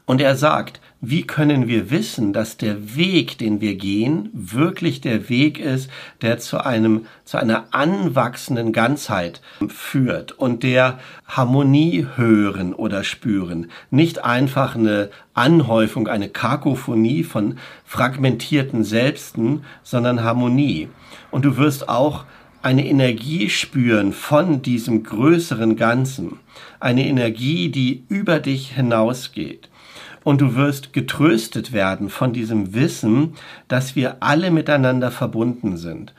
Und 0.06 0.20
er 0.20 0.36
sagt, 0.36 0.80
wie 1.10 1.26
können 1.26 1.68
wir 1.68 1.90
wissen, 1.90 2.32
dass 2.32 2.56
der 2.56 2.96
Weg, 2.96 3.38
den 3.38 3.60
wir 3.60 3.74
gehen, 3.74 4.30
wirklich 4.32 5.00
der 5.00 5.28
Weg 5.28 5.58
ist, 5.58 5.90
der 6.22 6.38
zu 6.38 6.64
einem, 6.64 7.06
zu 7.24 7.36
einer 7.36 7.66
anwachsenden 7.72 8.72
Ganzheit 8.72 9.40
führt 9.68 10.32
und 10.32 10.62
der 10.62 10.98
Harmonie 11.26 12.06
hören 12.16 12.72
oder 12.72 13.04
spüren. 13.04 13.70
Nicht 13.90 14.24
einfach 14.24 14.76
eine 14.76 15.10
Anhäufung, 15.34 16.08
eine 16.08 16.28
Kakophonie 16.28 17.24
von 17.24 17.58
fragmentierten 17.84 18.84
Selbsten, 18.84 19.64
sondern 19.82 20.22
Harmonie. 20.22 20.88
Und 21.30 21.44
du 21.44 21.56
wirst 21.56 21.88
auch 21.88 22.24
eine 22.62 22.86
Energie 22.86 23.50
spüren 23.50 24.12
von 24.12 24.62
diesem 24.62 25.02
größeren 25.02 25.76
Ganzen. 25.76 26.38
Eine 26.80 27.06
Energie, 27.06 27.68
die 27.68 28.04
über 28.08 28.40
dich 28.40 28.70
hinausgeht 28.70 29.68
und 30.24 30.40
du 30.40 30.56
wirst 30.56 30.92
getröstet 30.92 31.72
werden 31.72 32.08
von 32.08 32.32
diesem 32.32 32.74
Wissen, 32.74 33.34
dass 33.68 33.94
wir 33.94 34.16
alle 34.20 34.50
miteinander 34.50 35.10
verbunden 35.10 35.76
sind. 35.76 36.14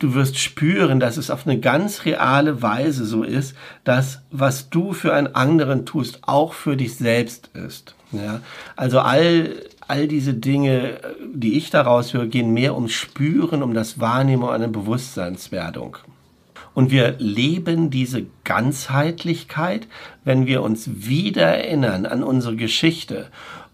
Du 0.00 0.14
wirst 0.14 0.38
spüren, 0.38 1.00
dass 1.00 1.16
es 1.16 1.30
auf 1.30 1.46
eine 1.46 1.60
ganz 1.60 2.04
reale 2.04 2.60
Weise 2.60 3.06
so 3.06 3.22
ist, 3.22 3.54
dass 3.84 4.20
was 4.30 4.68
du 4.68 4.92
für 4.92 5.14
einen 5.14 5.34
anderen 5.34 5.86
tust, 5.86 6.18
auch 6.22 6.52
für 6.52 6.76
dich 6.76 6.96
selbst 6.96 7.50
ist. 7.54 7.94
Ja? 8.10 8.40
Also 8.76 8.98
all, 8.98 9.50
all 9.86 10.08
diese 10.08 10.34
Dinge, 10.34 10.98
die 11.32 11.56
ich 11.56 11.70
daraus 11.70 12.12
höre, 12.12 12.26
gehen 12.26 12.52
mehr 12.52 12.74
ums 12.74 12.92
Spüren, 12.92 13.62
um 13.62 13.72
das 13.72 14.00
Wahrnehmen, 14.00 14.42
um 14.42 14.48
eine 14.50 14.68
Bewusstseinswerdung. 14.68 15.96
Und 16.74 16.90
wir 16.90 17.14
leben 17.18 17.90
diese 17.90 18.26
Ganzheitlichkeit, 18.42 19.86
wenn 20.24 20.46
wir 20.46 20.62
uns 20.62 21.06
wieder 21.06 21.46
erinnern 21.46 22.04
an 22.04 22.22
unsere 22.22 22.56
Geschichte 22.56 23.28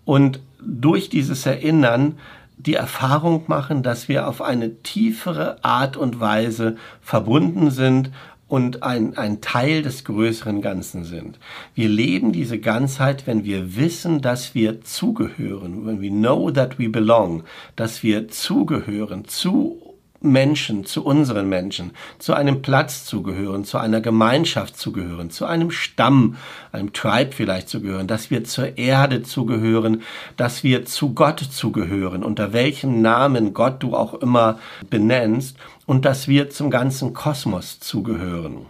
und 0.04 0.40
durch 0.60 1.08
dieses 1.08 1.46
Erinnern 1.46 2.18
die 2.58 2.74
Erfahrung 2.74 3.44
machen, 3.46 3.82
dass 3.82 4.08
wir 4.08 4.28
auf 4.28 4.42
eine 4.42 4.82
tiefere 4.82 5.64
Art 5.64 5.96
und 5.96 6.20
Weise 6.20 6.76
verbunden 7.00 7.70
sind 7.70 8.10
und 8.48 8.82
ein, 8.82 9.16
ein 9.16 9.40
Teil 9.40 9.82
des 9.82 10.04
größeren 10.04 10.60
Ganzen 10.60 11.04
sind. 11.04 11.38
Wir 11.74 11.88
leben 11.88 12.32
diese 12.32 12.58
Ganzheit, 12.58 13.26
wenn 13.26 13.44
wir 13.44 13.76
wissen, 13.76 14.20
dass 14.20 14.54
wir 14.54 14.82
zugehören, 14.82 15.86
when 15.86 16.02
we 16.02 16.10
know 16.10 16.50
that 16.50 16.78
we 16.78 16.88
belong, 16.88 17.44
dass 17.76 18.02
wir 18.02 18.28
zugehören 18.28 19.26
zu 19.26 19.89
Menschen, 20.20 20.84
zu 20.84 21.04
unseren 21.04 21.48
Menschen, 21.48 21.92
zu 22.18 22.34
einem 22.34 22.62
Platz 22.62 23.04
zugehören, 23.04 23.64
zu 23.64 23.78
einer 23.78 24.00
Gemeinschaft 24.00 24.76
zugehören, 24.76 25.30
zu 25.30 25.46
einem 25.46 25.70
Stamm, 25.70 26.36
einem 26.72 26.92
Tribe 26.92 27.32
vielleicht 27.32 27.68
zugehören, 27.68 28.06
dass 28.06 28.30
wir 28.30 28.44
zur 28.44 28.76
Erde 28.76 29.22
zugehören, 29.22 30.02
dass 30.36 30.62
wir 30.62 30.84
zu 30.84 31.14
Gott 31.14 31.40
zugehören, 31.40 32.22
unter 32.22 32.52
welchem 32.52 33.00
Namen 33.00 33.54
Gott 33.54 33.82
du 33.82 33.96
auch 33.96 34.14
immer 34.14 34.58
benennst, 34.88 35.56
und 35.86 36.04
dass 36.04 36.28
wir 36.28 36.50
zum 36.50 36.70
ganzen 36.70 37.14
Kosmos 37.14 37.80
zugehören. 37.80 38.66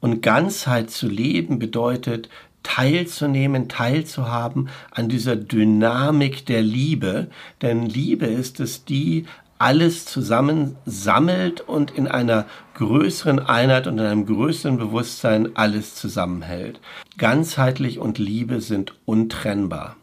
Und 0.00 0.22
Ganzheit 0.22 0.90
zu 0.90 1.06
leben 1.06 1.60
bedeutet, 1.60 2.28
teilzunehmen, 2.64 3.68
teilzuhaben 3.68 4.68
an 4.90 5.08
dieser 5.08 5.36
Dynamik 5.36 6.46
der 6.46 6.62
Liebe, 6.62 7.28
denn 7.60 7.86
Liebe 7.86 8.26
ist 8.26 8.58
es, 8.58 8.84
die 8.84 9.26
alles 9.62 10.06
zusammen 10.06 10.76
sammelt 10.86 11.60
und 11.60 11.92
in 11.92 12.08
einer 12.08 12.46
größeren 12.74 13.38
Einheit 13.38 13.86
und 13.86 13.96
in 13.96 14.04
einem 14.04 14.26
größeren 14.26 14.76
Bewusstsein 14.76 15.54
alles 15.54 15.94
zusammenhält. 15.94 16.80
Ganzheitlich 17.16 18.00
und 18.00 18.18
Liebe 18.18 18.60
sind 18.60 18.92
untrennbar. 19.04 19.94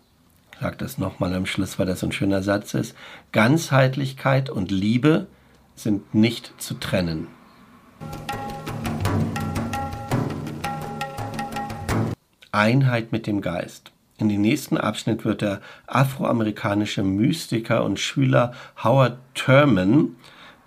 Ich 0.53 0.59
sage 0.59 0.77
das 0.77 0.97
nochmal 0.97 1.33
am 1.33 1.45
Schluss, 1.45 1.77
weil 1.77 1.87
das 1.87 2.01
ein 2.05 2.13
schöner 2.13 2.41
Satz 2.41 2.73
ist. 2.73 2.95
Ganzheitlichkeit 3.33 4.49
und 4.49 4.71
Liebe 4.71 5.27
sind 5.75 6.15
nicht 6.15 6.53
zu 6.57 6.75
trennen. 6.75 7.27
Einheit 12.53 13.11
mit 13.11 13.27
dem 13.27 13.41
Geist. 13.41 13.91
In 14.19 14.27
den 14.27 14.41
nächsten 14.41 14.77
Abschnitt 14.77 15.23
wird 15.23 15.41
der 15.41 15.61
afroamerikanische 15.87 17.03
Mystiker 17.03 17.85
und 17.85 18.01
Schüler 18.01 18.51
Howard 18.83 19.17
Thurman, 19.33 20.17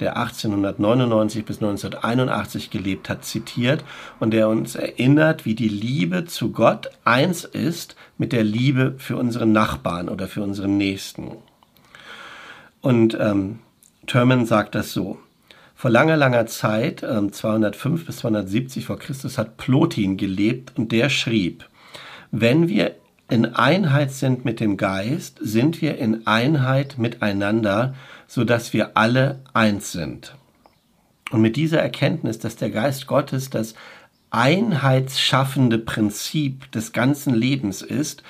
der 0.00 0.16
1899 0.16 1.44
bis 1.44 1.58
1981 1.58 2.70
gelebt 2.70 3.10
hat, 3.10 3.26
zitiert 3.26 3.84
und 4.20 4.30
der 4.30 4.48
uns 4.48 4.74
erinnert, 4.74 5.44
wie 5.44 5.54
die 5.54 5.68
Liebe 5.68 6.24
zu 6.24 6.50
Gott 6.50 6.90
eins 7.04 7.44
ist 7.44 7.94
mit 8.16 8.32
der 8.32 8.42
Liebe 8.42 8.94
für 8.96 9.18
unseren 9.18 9.52
Nachbarn 9.52 10.08
oder 10.08 10.28
für 10.28 10.42
unseren 10.42 10.78
Nächsten. 10.78 11.32
Und 12.80 13.16
ähm, 13.20 13.58
Thurman 14.06 14.46
sagt 14.46 14.74
das 14.74 14.94
so. 14.94 15.18
Vor 15.74 15.90
langer, 15.90 16.16
langer 16.16 16.46
Zeit, 16.46 17.02
äh, 17.02 17.30
205 17.30 18.06
bis 18.06 18.16
270 18.16 18.86
vor 18.86 18.98
Christus, 18.98 19.36
hat 19.36 19.58
Plotin 19.58 20.16
gelebt 20.16 20.72
und 20.78 20.90
der 20.90 21.10
schrieb, 21.10 21.68
wenn 22.30 22.68
wir 22.68 22.94
in 23.32 23.54
Einheit 23.54 24.12
sind 24.12 24.44
mit 24.44 24.60
dem 24.60 24.76
Geist, 24.76 25.38
sind 25.40 25.80
wir 25.80 25.96
in 25.96 26.26
Einheit 26.26 26.98
miteinander, 26.98 27.94
so 28.26 28.44
dass 28.44 28.74
wir 28.74 28.98
alle 28.98 29.40
eins 29.54 29.90
sind. 29.90 30.34
Und 31.30 31.40
mit 31.40 31.56
dieser 31.56 31.80
Erkenntnis, 31.80 32.38
dass 32.38 32.56
der 32.56 32.68
Geist 32.68 33.06
Gottes 33.06 33.48
das 33.48 33.74
einheitsschaffende 34.28 35.78
Prinzip 35.78 36.70
des 36.72 36.92
ganzen 36.92 37.32
Lebens 37.32 37.80
ist, 37.80 38.22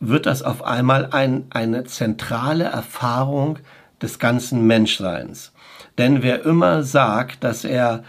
wird 0.00 0.26
das 0.26 0.42
auf 0.42 0.64
einmal 0.64 1.10
ein, 1.12 1.44
eine 1.50 1.84
zentrale 1.84 2.64
Erfahrung 2.64 3.60
des 4.02 4.18
ganzen 4.18 4.66
Menschseins. 4.66 5.52
Denn 5.98 6.24
wer 6.24 6.44
immer 6.44 6.82
sagt, 6.82 7.44
dass 7.44 7.64
er 7.64 8.02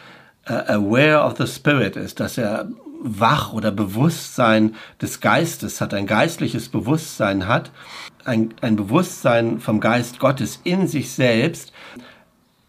uh, 0.50 0.54
aware 0.54 1.24
of 1.24 1.38
the 1.38 1.46
spirit 1.46 1.96
ist, 1.96 2.20
dass 2.20 2.40
er 2.40 2.70
wach 3.04 3.54
oder 3.54 3.72
Bewusstsein 3.72 4.76
des 5.02 5.20
Geistes 5.20 5.82
hat, 5.82 5.94
ein 5.94 6.08
geistliches 6.08 6.70
Bewusstsein 6.70 7.48
hat, 7.48 7.72
ein, 8.26 8.54
ein 8.62 8.76
Bewusstsein 8.76 9.60
vom 9.60 9.80
Geist 9.80 10.20
Gottes 10.20 10.62
in 10.64 10.88
sich 10.88 11.12
selbst, 11.12 11.74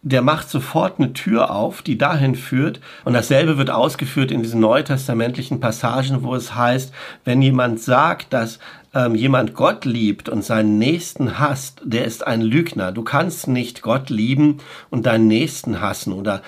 der 0.02 0.20
macht 0.20 0.50
sofort 0.50 0.98
eine 0.98 1.14
Tür 1.14 1.50
auf, 1.50 1.80
die 1.80 1.96
dahin 1.96 2.34
führt. 2.34 2.80
Und 3.04 3.14
dasselbe 3.14 3.56
wird 3.56 3.70
ausgeführt 3.70 4.30
in 4.30 4.42
diesen 4.42 4.60
neutestamentlichen 4.60 5.60
Passagen, 5.60 6.22
wo 6.22 6.34
es 6.34 6.54
heißt, 6.54 6.92
wenn 7.24 7.40
jemand 7.40 7.80
sagt, 7.80 8.34
dass 8.34 8.58
ähm, 8.92 9.14
jemand 9.14 9.54
Gott 9.54 9.86
liebt 9.86 10.28
und 10.28 10.44
seinen 10.44 10.78
Nächsten 10.78 11.38
hasst, 11.38 11.80
der 11.84 12.04
ist 12.04 12.26
ein 12.26 12.42
Lügner. 12.42 12.92
Du 12.92 13.02
kannst 13.02 13.48
nicht 13.48 13.80
Gott 13.80 14.10
lieben 14.10 14.58
und 14.90 15.06
deinen 15.06 15.26
Nächsten 15.26 15.80
hassen. 15.80 16.12
Oder 16.12 16.42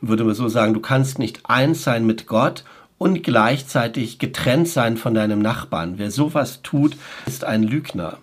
würde 0.00 0.24
man 0.24 0.34
so 0.34 0.48
sagen, 0.48 0.74
du 0.74 0.80
kannst 0.80 1.20
nicht 1.20 1.40
eins 1.44 1.84
sein 1.84 2.06
mit 2.06 2.26
Gott 2.26 2.64
und 2.98 3.22
gleichzeitig 3.22 4.18
getrennt 4.18 4.68
sein 4.68 4.96
von 4.96 5.14
deinem 5.14 5.40
Nachbarn. 5.40 5.98
Wer 5.98 6.10
sowas 6.10 6.62
tut, 6.62 6.96
ist 7.26 7.44
ein 7.44 7.62
Lügner. 7.62 8.18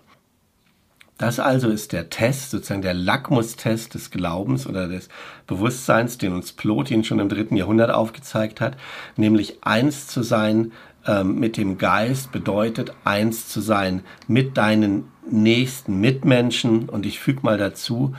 Das 1.16 1.38
also 1.38 1.68
ist 1.68 1.92
der 1.92 2.10
Test, 2.10 2.50
sozusagen 2.50 2.82
der 2.82 2.94
Lackmustest 2.94 3.94
des 3.94 4.10
Glaubens 4.10 4.66
oder 4.66 4.88
des 4.88 5.08
Bewusstseins, 5.46 6.18
den 6.18 6.32
uns 6.32 6.52
Plotin 6.52 7.04
schon 7.04 7.20
im 7.20 7.28
dritten 7.28 7.56
Jahrhundert 7.56 7.90
aufgezeigt 7.90 8.60
hat, 8.60 8.76
nämlich 9.16 9.58
eins 9.62 10.08
zu 10.08 10.22
sein 10.24 10.72
ähm, 11.06 11.38
mit 11.38 11.56
dem 11.56 11.78
Geist 11.78 12.32
bedeutet 12.32 12.92
eins 13.04 13.48
zu 13.48 13.60
sein 13.60 14.02
mit 14.26 14.56
deinen 14.56 15.04
nächsten 15.30 16.00
Mitmenschen 16.00 16.88
und 16.88 17.06
ich 17.06 17.20
füge 17.20 17.40
mal 17.42 17.58
dazu 17.58 18.14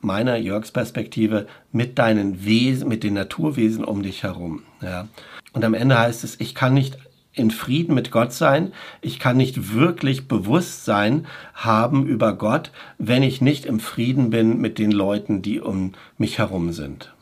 meiner 0.00 0.36
Jörgs 0.36 0.72
Perspektive 0.72 1.46
mit 1.72 1.98
deinen 1.98 2.44
Wesen, 2.44 2.88
mit 2.88 3.04
den 3.04 3.14
Naturwesen 3.14 3.84
um 3.84 4.02
dich 4.02 4.22
herum. 4.22 4.62
Ja. 4.82 5.08
Und 5.52 5.64
am 5.64 5.74
Ende 5.74 5.98
heißt 5.98 6.24
es, 6.24 6.38
ich 6.38 6.54
kann 6.54 6.74
nicht 6.74 6.98
in 7.32 7.50
Frieden 7.50 7.94
mit 7.94 8.10
Gott 8.10 8.32
sein. 8.32 8.72
Ich 9.00 9.18
kann 9.18 9.36
nicht 9.36 9.72
wirklich 9.72 10.28
Bewusstsein 10.28 11.26
haben 11.54 12.06
über 12.06 12.34
Gott, 12.34 12.70
wenn 12.98 13.22
ich 13.22 13.40
nicht 13.40 13.66
im 13.66 13.80
Frieden 13.80 14.30
bin 14.30 14.60
mit 14.60 14.78
den 14.78 14.92
Leuten, 14.92 15.42
die 15.42 15.60
um 15.60 15.92
mich 16.18 16.38
herum 16.38 16.72
sind. 16.72 17.12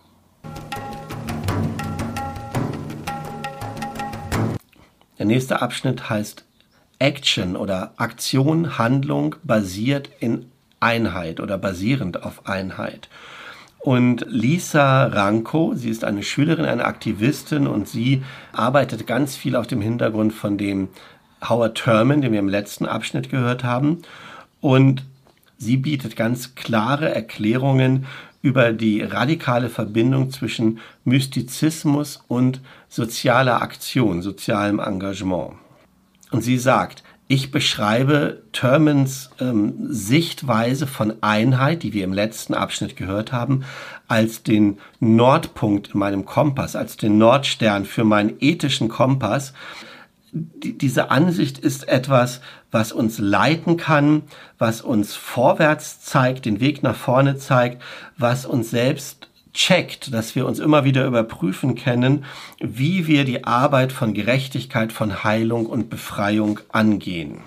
Der 5.18 5.26
nächste 5.26 5.60
Abschnitt 5.60 6.08
heißt 6.08 6.44
Action 6.98 7.56
oder 7.56 7.92
Aktion, 7.96 8.78
Handlung 8.78 9.36
basiert 9.42 10.10
in 10.20 10.46
Einheit 10.80 11.40
oder 11.40 11.58
basierend 11.58 12.22
auf 12.22 12.46
Einheit. 12.46 13.08
Und 13.80 14.26
Lisa 14.28 15.06
Ranko, 15.06 15.74
sie 15.74 15.90
ist 15.90 16.04
eine 16.04 16.22
Schülerin, 16.22 16.64
eine 16.64 16.84
Aktivistin 16.84 17.66
und 17.66 17.88
sie 17.88 18.22
arbeitet 18.52 19.06
ganz 19.06 19.36
viel 19.36 19.54
auf 19.54 19.66
dem 19.66 19.80
Hintergrund 19.80 20.32
von 20.32 20.58
dem 20.58 20.88
Howard 21.48 21.78
Thurman, 21.78 22.20
den 22.20 22.32
wir 22.32 22.40
im 22.40 22.48
letzten 22.48 22.86
Abschnitt 22.86 23.30
gehört 23.30 23.62
haben. 23.62 24.02
Und 24.60 25.04
sie 25.56 25.76
bietet 25.76 26.16
ganz 26.16 26.56
klare 26.56 27.14
Erklärungen 27.14 28.06
über 28.42 28.72
die 28.72 29.02
radikale 29.02 29.68
Verbindung 29.68 30.30
zwischen 30.30 30.80
Mystizismus 31.04 32.22
und 32.28 32.60
sozialer 32.88 33.62
Aktion, 33.62 34.22
sozialem 34.22 34.80
Engagement. 34.80 35.54
Und 36.30 36.42
sie 36.42 36.58
sagt, 36.58 37.02
ich 37.30 37.50
beschreibe 37.50 38.42
Thurmans 38.52 39.30
ähm, 39.38 39.74
Sichtweise 39.90 40.86
von 40.86 41.22
Einheit, 41.22 41.82
die 41.82 41.92
wir 41.92 42.04
im 42.04 42.14
letzten 42.14 42.54
Abschnitt 42.54 42.96
gehört 42.96 43.32
haben, 43.32 43.64
als 44.08 44.42
den 44.42 44.78
Nordpunkt 44.98 45.90
in 45.92 46.00
meinem 46.00 46.24
Kompass, 46.24 46.74
als 46.74 46.96
den 46.96 47.18
Nordstern 47.18 47.84
für 47.84 48.04
meinen 48.04 48.36
ethischen 48.40 48.88
Kompass. 48.88 49.52
Die, 50.32 50.76
diese 50.76 51.10
Ansicht 51.10 51.58
ist 51.58 51.86
etwas, 51.86 52.40
was 52.70 52.92
uns 52.92 53.18
leiten 53.18 53.76
kann, 53.76 54.22
was 54.56 54.80
uns 54.80 55.14
vorwärts 55.14 56.00
zeigt, 56.00 56.46
den 56.46 56.60
Weg 56.60 56.82
nach 56.82 56.96
vorne 56.96 57.36
zeigt, 57.36 57.82
was 58.16 58.46
uns 58.46 58.70
selbst 58.70 59.27
checkt, 59.52 60.12
dass 60.12 60.34
wir 60.34 60.46
uns 60.46 60.58
immer 60.58 60.84
wieder 60.84 61.06
überprüfen 61.06 61.74
können, 61.74 62.24
wie 62.58 63.06
wir 63.06 63.24
die 63.24 63.44
Arbeit 63.44 63.92
von 63.92 64.14
Gerechtigkeit, 64.14 64.92
von 64.92 65.24
Heilung 65.24 65.66
und 65.66 65.90
Befreiung 65.90 66.60
angehen. 66.70 67.40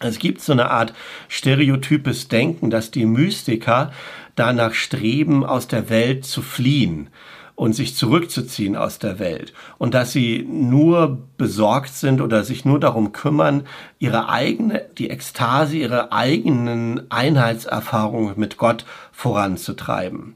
Es 0.00 0.18
gibt 0.18 0.40
so 0.40 0.52
eine 0.52 0.70
Art 0.70 0.92
stereotypes 1.28 2.28
Denken, 2.28 2.70
dass 2.70 2.90
die 2.90 3.06
Mystiker 3.06 3.92
danach 4.34 4.74
streben, 4.74 5.44
aus 5.44 5.68
der 5.68 5.90
Welt 5.90 6.24
zu 6.24 6.42
fliehen 6.42 7.08
und 7.54 7.74
sich 7.74 7.94
zurückzuziehen 7.94 8.76
aus 8.76 8.98
der 8.98 9.18
Welt 9.18 9.52
und 9.78 9.94
dass 9.94 10.12
sie 10.12 10.44
nur 10.48 11.28
besorgt 11.36 11.94
sind 11.94 12.20
oder 12.20 12.44
sich 12.44 12.64
nur 12.64 12.80
darum 12.80 13.12
kümmern, 13.12 13.64
ihre 13.98 14.28
eigene, 14.28 14.86
die 14.98 15.10
Ekstase, 15.10 15.76
ihre 15.76 16.12
eigenen 16.12 17.10
Einheitserfahrungen 17.10 18.34
mit 18.36 18.56
Gott 18.56 18.84
voranzutreiben. 19.12 20.34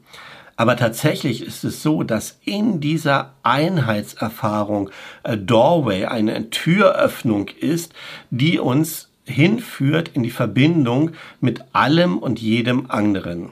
Aber 0.57 0.75
tatsächlich 0.75 1.43
ist 1.43 1.63
es 1.63 1.83
so, 1.83 2.01
dass 2.01 2.39
in 2.43 2.81
dieser 2.81 3.35
Einheitserfahrung 3.43 4.89
äh, 5.23 5.37
Doorway 5.37 6.05
eine 6.05 6.49
Türöffnung 6.49 7.47
ist, 7.59 7.93
die 8.31 8.59
uns 8.59 9.11
hinführt 9.25 10.09
in 10.13 10.23
die 10.23 10.31
Verbindung 10.31 11.11
mit 11.39 11.63
allem 11.73 12.17
und 12.17 12.41
jedem 12.41 12.89
anderen. 12.89 13.51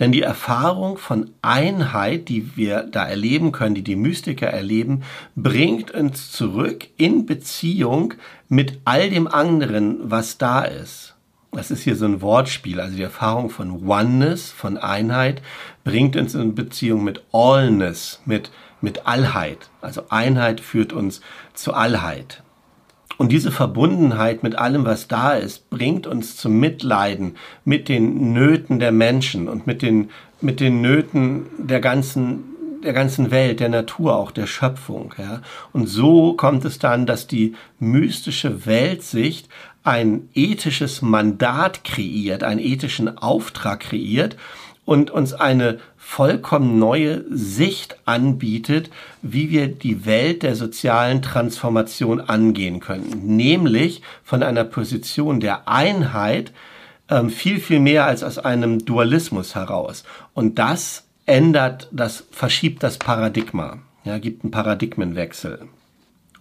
Denn 0.00 0.10
die 0.10 0.22
Erfahrung 0.22 0.96
von 0.96 1.30
Einheit, 1.42 2.30
die 2.30 2.56
wir 2.56 2.84
da 2.84 3.06
erleben 3.06 3.52
können, 3.52 3.74
die 3.74 3.84
die 3.84 3.94
Mystiker 3.94 4.46
erleben, 4.46 5.02
bringt 5.36 5.90
uns 5.90 6.32
zurück 6.32 6.88
in 6.96 7.26
Beziehung 7.26 8.14
mit 8.48 8.80
all 8.86 9.10
dem 9.10 9.28
anderen, 9.28 9.98
was 10.10 10.38
da 10.38 10.62
ist. 10.62 11.14
Das 11.54 11.70
ist 11.70 11.82
hier 11.82 11.96
so 11.96 12.06
ein 12.06 12.22
Wortspiel. 12.22 12.80
Also 12.80 12.96
die 12.96 13.02
Erfahrung 13.02 13.50
von 13.50 13.86
Oneness, 13.86 14.50
von 14.50 14.78
Einheit, 14.78 15.42
bringt 15.84 16.16
uns 16.16 16.34
in 16.34 16.54
Beziehung 16.54 17.04
mit 17.04 17.22
Allness, 17.30 18.22
mit, 18.24 18.50
mit 18.80 19.06
Allheit. 19.06 19.68
Also 19.82 20.04
Einheit 20.08 20.62
führt 20.62 20.94
uns 20.94 21.20
zu 21.52 21.74
Allheit. 21.74 22.42
Und 23.18 23.30
diese 23.32 23.52
Verbundenheit 23.52 24.42
mit 24.42 24.56
allem, 24.56 24.86
was 24.86 25.08
da 25.08 25.34
ist, 25.34 25.68
bringt 25.68 26.06
uns 26.06 26.38
zum 26.38 26.58
Mitleiden 26.58 27.36
mit 27.66 27.90
den 27.90 28.32
Nöten 28.32 28.78
der 28.78 28.90
Menschen 28.90 29.46
und 29.46 29.66
mit 29.66 29.82
den, 29.82 30.08
mit 30.40 30.58
den 30.58 30.80
Nöten 30.80 31.44
der 31.58 31.80
ganzen 31.80 32.44
der 32.82 32.92
ganzen 32.92 33.30
Welt, 33.30 33.60
der 33.60 33.68
Natur, 33.68 34.16
auch 34.16 34.30
der 34.30 34.46
Schöpfung. 34.46 35.14
Ja? 35.16 35.42
Und 35.72 35.86
so 35.86 36.34
kommt 36.34 36.64
es 36.64 36.78
dann, 36.78 37.06
dass 37.06 37.26
die 37.26 37.54
mystische 37.78 38.66
Weltsicht 38.66 39.48
ein 39.84 40.28
ethisches 40.34 41.02
Mandat 41.02 41.84
kreiert, 41.84 42.44
einen 42.44 42.60
ethischen 42.60 43.18
Auftrag 43.18 43.80
kreiert 43.80 44.36
und 44.84 45.10
uns 45.10 45.32
eine 45.32 45.78
vollkommen 45.96 46.78
neue 46.78 47.24
Sicht 47.30 47.96
anbietet, 48.04 48.90
wie 49.22 49.50
wir 49.50 49.68
die 49.68 50.04
Welt 50.04 50.42
der 50.42 50.56
sozialen 50.56 51.22
Transformation 51.22 52.20
angehen 52.20 52.80
können. 52.80 53.36
Nämlich 53.36 54.02
von 54.24 54.42
einer 54.42 54.64
Position 54.64 55.40
der 55.40 55.68
Einheit 55.68 56.52
ähm, 57.08 57.30
viel, 57.30 57.60
viel 57.60 57.80
mehr 57.80 58.06
als 58.06 58.22
aus 58.24 58.38
einem 58.38 58.84
Dualismus 58.84 59.54
heraus. 59.54 60.04
Und 60.34 60.58
das 60.58 61.04
ändert, 61.26 61.88
das 61.92 62.24
verschiebt 62.30 62.82
das 62.82 62.98
Paradigma, 62.98 63.78
ja, 64.04 64.18
gibt 64.18 64.44
einen 64.44 64.50
Paradigmenwechsel. 64.50 65.68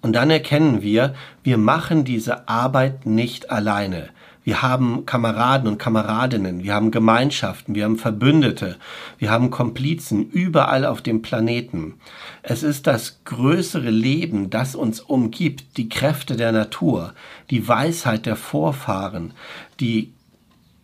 Und 0.02 0.14
dann 0.14 0.32
erkennen 0.32 0.82
wir, 0.82 1.14
wir 1.44 1.58
machen 1.58 2.04
diese 2.04 2.48
Arbeit 2.48 3.06
nicht 3.06 3.52
alleine. 3.52 4.10
Wir 4.44 4.64
haben 4.64 5.06
Kameraden 5.06 5.68
und 5.68 5.78
Kameradinnen, 5.78 6.64
wir 6.64 6.74
haben 6.74 6.90
Gemeinschaften, 6.90 7.76
wir 7.76 7.84
haben 7.84 8.00
Verbündete, 8.00 8.78
wir 9.20 9.30
haben 9.30 9.52
Komplizen 9.52 10.28
überall 10.28 10.86
auf 10.86 11.04
dem 11.04 11.22
Planeten. 11.22 12.00
Es 12.42 12.64
ist 12.64 12.88
das 12.88 13.24
größere 13.24 13.92
Leben, 13.92 14.50
das 14.50 14.74
uns 14.74 15.00
umgibt, 15.00 15.78
die 15.78 15.90
Kräfte 15.90 16.38
der 16.38 16.52
Natur, 16.52 17.14
die 17.52 17.68
Weisheit 17.68 18.26
der 18.26 18.36
Vorfahren, 18.36 19.34
die 19.80 20.12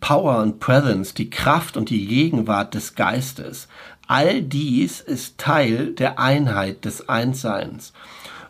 Power 0.01 0.43
und 0.43 0.59
Presence, 0.59 1.15
die 1.15 1.31
Kraft 1.31 1.77
und 1.77 1.89
die 1.89 2.05
Gegenwart 2.05 2.75
des 2.75 2.93
Geistes. 2.93 3.67
All 4.05 4.43
dies 4.43 5.01
ist 5.01 5.39
Teil 5.39 5.93
der 5.93 6.19
Einheit 6.19 6.85
des 6.85 7.09
Einsseins 7.09 7.91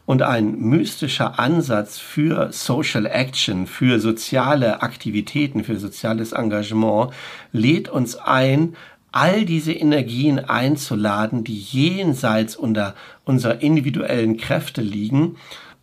und 0.08 0.22
ein 0.22 0.58
mystischer 0.58 1.38
Ansatz 1.38 2.00
für 2.00 2.54
Social 2.54 3.06
Action, 3.06 3.68
für 3.68 4.00
soziale 4.00 4.82
Aktivitäten, 4.82 5.66
für 5.66 5.78
soziales 5.78 6.32
Engagement 6.32 7.12
lädt 7.52 7.90
uns 7.90 8.16
ein, 8.16 8.78
all 9.12 9.44
diese 9.44 9.74
Energien 9.74 10.40
einzuladen, 10.40 11.44
die 11.44 11.60
jenseits 11.60 12.56
unter 12.56 12.96
unserer 13.26 13.62
individuellen 13.62 14.38
Kräfte 14.38 14.82
liegen, 14.82 15.36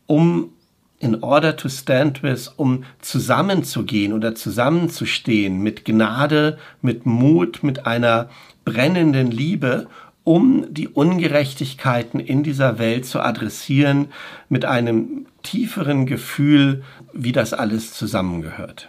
um 0.07 0.53
in 1.01 1.23
order 1.23 1.55
to 1.55 1.69
stand 1.69 2.23
with, 2.23 2.51
um 2.57 2.85
zusammenzugehen 3.03 4.15
oder 4.15 4.35
zusammenzustehen 4.35 5.59
mit 5.59 5.85
Gnade, 5.85 6.57
mit 6.81 7.05
Mut, 7.05 7.63
mit 7.63 7.85
einer 7.85 8.31
brennenden 8.65 9.31
Liebe, 9.31 9.87
um 10.25 10.73
die 10.73 10.89
Ungerechtigkeiten 10.89 12.19
in 12.19 12.43
dieser 12.43 12.79
Welt 12.79 13.05
zu 13.05 13.21
adressieren, 13.21 14.09
mit 14.49 14.65
einem 14.65 15.27
tieferen 15.43 16.07
Gefühl, 16.07 16.83
wie 17.13 17.33
das 17.33 17.53
alles 17.53 17.93
zusammengehört. 17.93 18.89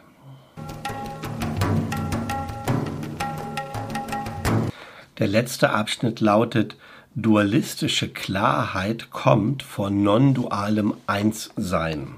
Der 5.20 5.28
letzte 5.28 5.70
Abschnitt 5.70 6.20
lautet, 6.20 6.76
dualistische 7.16 8.10
Klarheit 8.10 9.12
kommt 9.12 9.64
von 9.64 10.04
non-dualem 10.04 10.94
Einssein. 11.08 12.10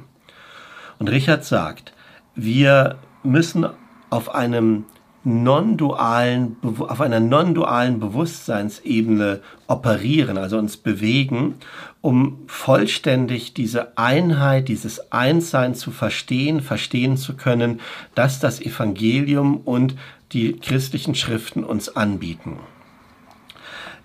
Und 0.98 1.10
Richard 1.10 1.46
sagt, 1.46 1.94
wir 2.34 2.98
müssen 3.24 3.68
auf 4.10 4.34
einem 4.34 4.86
non-dualen, 5.28 6.56
auf 6.80 7.02
einer 7.02 7.20
non-dualen 7.20 8.00
Bewusstseinsebene 8.00 9.42
operieren, 9.68 10.38
also 10.38 10.58
uns 10.58 10.78
bewegen, 10.78 11.56
um 12.02 12.40
vollständig 12.48 13.54
diese 13.54 13.98
Einheit, 13.98 14.70
dieses 14.70 15.12
Einssein 15.12 15.76
zu 15.76 15.92
verstehen, 15.92 16.62
verstehen 16.62 17.18
zu 17.18 17.36
können, 17.36 17.82
dass 18.16 18.40
das 18.40 18.62
Evangelium 18.62 19.58
und 19.58 19.96
die 20.32 20.54
christlichen 20.54 21.14
Schriften 21.14 21.66
uns 21.66 21.94
anbieten. 21.94 22.60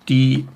Die 0.08 0.48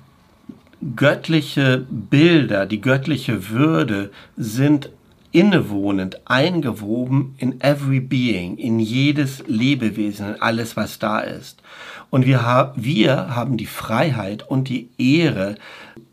göttliche 0.97 1.85
Bilder, 1.89 2.65
die 2.65 2.81
göttliche 2.81 3.49
Würde 3.49 4.11
sind 4.35 4.89
innewohnend, 5.31 6.21
eingewoben 6.25 7.35
in 7.37 7.61
every 7.61 7.99
being, 7.99 8.57
in 8.57 8.79
jedes 8.79 9.43
Lebewesen, 9.47 10.35
in 10.35 10.41
alles, 10.41 10.77
was 10.77 10.99
da 10.99 11.19
ist. 11.19 11.61
Und 12.09 12.25
wir, 12.25 12.45
ha 12.45 12.73
wir 12.75 13.35
haben 13.35 13.57
die 13.57 13.65
Freiheit 13.65 14.49
und 14.49 14.69
die 14.69 14.89
Ehre, 14.97 15.55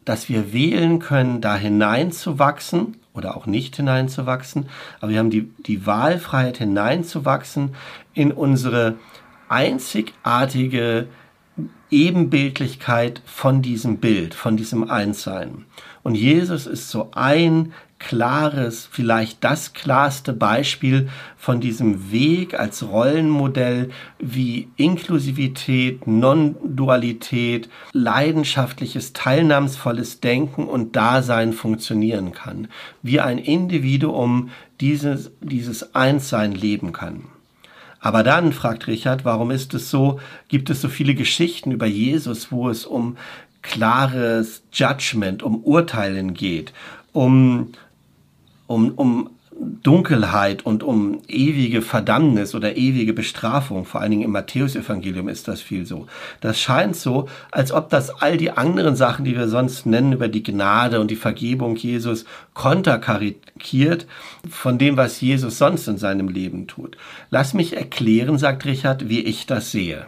dass 0.04 0.28
wir 0.28 0.52
wählen 0.52 0.98
können, 0.98 1.40
da 1.40 1.56
hineinzuwachsen 1.56 2.96
oder 3.14 3.36
auch 3.36 3.46
nicht 3.46 3.76
hineinzuwachsen, 3.76 4.66
aber 5.00 5.12
wir 5.12 5.18
haben 5.20 5.30
die, 5.30 5.50
die 5.66 5.86
Wahlfreiheit 5.86 6.58
hineinzuwachsen 6.58 7.74
in 8.12 8.32
unsere 8.32 8.96
einzigartige 9.48 11.06
Ebenbildlichkeit 11.90 13.22
von 13.24 13.62
diesem 13.62 13.98
Bild, 13.98 14.34
von 14.34 14.56
diesem 14.56 14.90
Einssein. 14.90 15.64
Und 16.02 16.16
Jesus 16.16 16.66
ist 16.66 16.90
so 16.90 17.10
ein 17.12 17.72
klares, 18.06 18.88
vielleicht 18.90 19.42
das 19.42 19.72
klarste 19.72 20.32
Beispiel 20.32 21.08
von 21.38 21.60
diesem 21.60 22.12
Weg 22.12 22.58
als 22.58 22.86
Rollenmodell, 22.86 23.90
wie 24.18 24.68
Inklusivität, 24.76 26.06
Non-Dualität, 26.06 27.68
leidenschaftliches, 27.92 29.14
teilnahmsvolles 29.14 30.20
Denken 30.20 30.64
und 30.64 30.96
Dasein 30.96 31.52
funktionieren 31.52 32.32
kann. 32.32 32.68
Wie 33.02 33.20
ein 33.20 33.38
Individuum 33.38 34.50
dieses, 34.80 35.30
dieses 35.40 35.94
Einssein 35.94 36.52
leben 36.52 36.92
kann. 36.92 37.24
Aber 38.00 38.22
dann 38.22 38.52
fragt 38.52 38.86
Richard, 38.86 39.24
warum 39.24 39.50
ist 39.50 39.72
es 39.72 39.88
so, 39.88 40.20
gibt 40.48 40.68
es 40.68 40.82
so 40.82 40.88
viele 40.88 41.14
Geschichten 41.14 41.72
über 41.72 41.86
Jesus, 41.86 42.52
wo 42.52 42.68
es 42.68 42.84
um 42.84 43.16
klares 43.62 44.62
Judgment, 44.72 45.42
um 45.42 45.64
Urteilen 45.64 46.34
geht, 46.34 46.74
um, 47.12 47.72
um, 48.66 48.92
um 48.92 49.30
Dunkelheit 49.82 50.66
und 50.66 50.82
um 50.82 51.20
ewige 51.28 51.80
Verdammnis 51.80 52.54
oder 52.54 52.76
ewige 52.76 53.12
Bestrafung, 53.12 53.84
vor 53.84 54.00
allen 54.00 54.10
Dingen 54.10 54.24
im 54.24 54.32
Matthäusevangelium 54.32 55.28
ist 55.28 55.46
das 55.46 55.60
viel 55.60 55.86
so. 55.86 56.06
Das 56.40 56.58
scheint 56.58 56.96
so, 56.96 57.28
als 57.50 57.70
ob 57.70 57.88
das 57.90 58.10
all 58.10 58.36
die 58.36 58.50
anderen 58.50 58.96
Sachen, 58.96 59.24
die 59.24 59.36
wir 59.36 59.48
sonst 59.48 59.86
nennen 59.86 60.12
über 60.12 60.28
die 60.28 60.42
Gnade 60.42 61.00
und 61.00 61.10
die 61.10 61.16
Vergebung 61.16 61.76
Jesus, 61.76 62.24
konterkarikiert 62.52 64.06
von 64.48 64.78
dem, 64.78 64.96
was 64.96 65.20
Jesus 65.20 65.58
sonst 65.58 65.86
in 65.86 65.98
seinem 65.98 66.28
Leben 66.28 66.66
tut. 66.66 66.96
Lass 67.30 67.54
mich 67.54 67.76
erklären, 67.76 68.38
sagt 68.38 68.64
Richard, 68.64 69.08
wie 69.08 69.20
ich 69.20 69.46
das 69.46 69.70
sehe. 69.70 70.06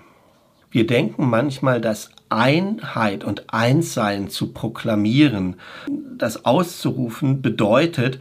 Wir 0.70 0.86
denken 0.86 1.30
manchmal, 1.30 1.80
dass 1.80 2.10
Einheit 2.28 3.24
und 3.24 3.52
Einssein 3.52 4.28
zu 4.28 4.52
proklamieren, 4.52 5.56
das 5.88 6.44
auszurufen, 6.44 7.40
bedeutet, 7.40 8.18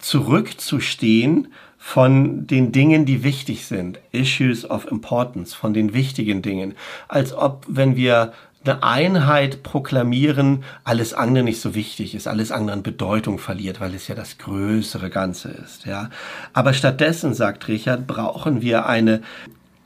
zurückzustehen 0.00 1.48
von 1.78 2.46
den 2.46 2.72
Dingen, 2.72 3.06
die 3.06 3.24
wichtig 3.24 3.64
sind, 3.66 3.98
Issues 4.12 4.68
of 4.68 4.90
Importance, 4.90 5.54
von 5.54 5.72
den 5.72 5.94
wichtigen 5.94 6.42
Dingen, 6.42 6.74
als 7.08 7.32
ob, 7.32 7.64
wenn 7.68 7.96
wir 7.96 8.32
eine 8.64 8.82
Einheit 8.82 9.62
proklamieren, 9.62 10.64
alles 10.84 11.14
andere 11.14 11.44
nicht 11.44 11.60
so 11.60 11.74
wichtig 11.74 12.14
ist, 12.14 12.28
alles 12.28 12.52
andere 12.52 12.76
an 12.76 12.82
Bedeutung 12.82 13.38
verliert, 13.38 13.80
weil 13.80 13.94
es 13.94 14.08
ja 14.08 14.14
das 14.14 14.36
größere 14.36 15.08
Ganze 15.08 15.48
ist, 15.48 15.86
ja. 15.86 16.10
Aber 16.52 16.74
stattdessen, 16.74 17.32
sagt 17.32 17.68
Richard, 17.68 18.06
brauchen 18.06 18.60
wir 18.60 18.86
eine 18.86 19.22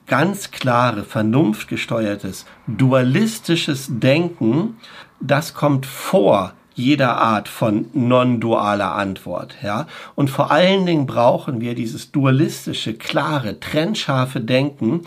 ganz 0.07 0.51
klare, 0.51 1.05
vernunftgesteuertes, 1.05 2.47
dualistisches 2.67 3.87
Denken, 3.89 4.77
das 5.21 5.55
kommt 5.55 5.87
vor 5.87 6.55
jeder 6.75 7.17
Art 7.17 7.49
von 7.49 7.87
non-dualer 7.93 8.95
Antwort, 8.95 9.57
ja. 9.63 9.87
Und 10.15 10.29
vor 10.29 10.51
allen 10.51 10.87
Dingen 10.87 11.07
brauchen 11.07 11.61
wir 11.61 11.75
dieses 11.75 12.11
dualistische, 12.11 12.95
klare, 12.95 13.61
trennscharfe 13.61 14.41
Denken 14.41 15.03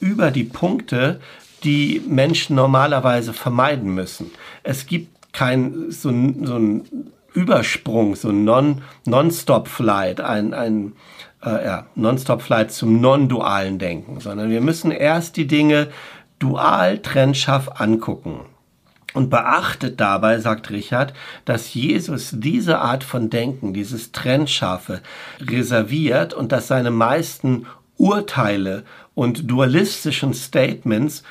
über 0.00 0.30
die 0.30 0.44
Punkte, 0.44 1.20
die 1.64 2.02
Menschen 2.06 2.56
normalerweise 2.56 3.32
vermeiden 3.32 3.94
müssen. 3.94 4.30
Es 4.64 4.86
gibt 4.86 5.32
kein 5.32 5.90
so, 5.90 6.10
so 6.10 6.56
ein 6.56 6.82
Übersprung, 7.34 8.16
so 8.16 8.28
ein 8.28 8.44
non, 8.44 8.82
Non-Stop 9.06 9.68
Flight, 9.68 10.20
ein, 10.20 10.52
ein 10.52 10.92
äh, 11.44 11.64
ja, 11.64 11.86
Non-Stop 11.94 12.42
Flight 12.42 12.72
zum 12.72 13.00
non-dualen 13.00 13.78
Denken, 13.78 14.20
sondern 14.20 14.50
wir 14.50 14.60
müssen 14.60 14.90
erst 14.90 15.36
die 15.36 15.46
Dinge 15.46 15.88
dual 16.38 16.98
trennscharf 16.98 17.80
angucken. 17.80 18.40
Und 19.14 19.28
beachtet 19.28 20.00
dabei, 20.00 20.38
sagt 20.38 20.70
Richard, 20.70 21.12
dass 21.44 21.74
Jesus 21.74 22.30
diese 22.32 22.78
Art 22.78 23.04
von 23.04 23.28
Denken, 23.28 23.74
dieses 23.74 24.12
Trennscharfe, 24.12 25.00
reserviert 25.40 26.32
und 26.32 26.50
dass 26.50 26.68
seine 26.68 26.90
meisten 26.90 27.66
Urteile 27.98 28.84
und 29.14 29.50
dualistischen 29.50 30.32
Statements 30.32 31.22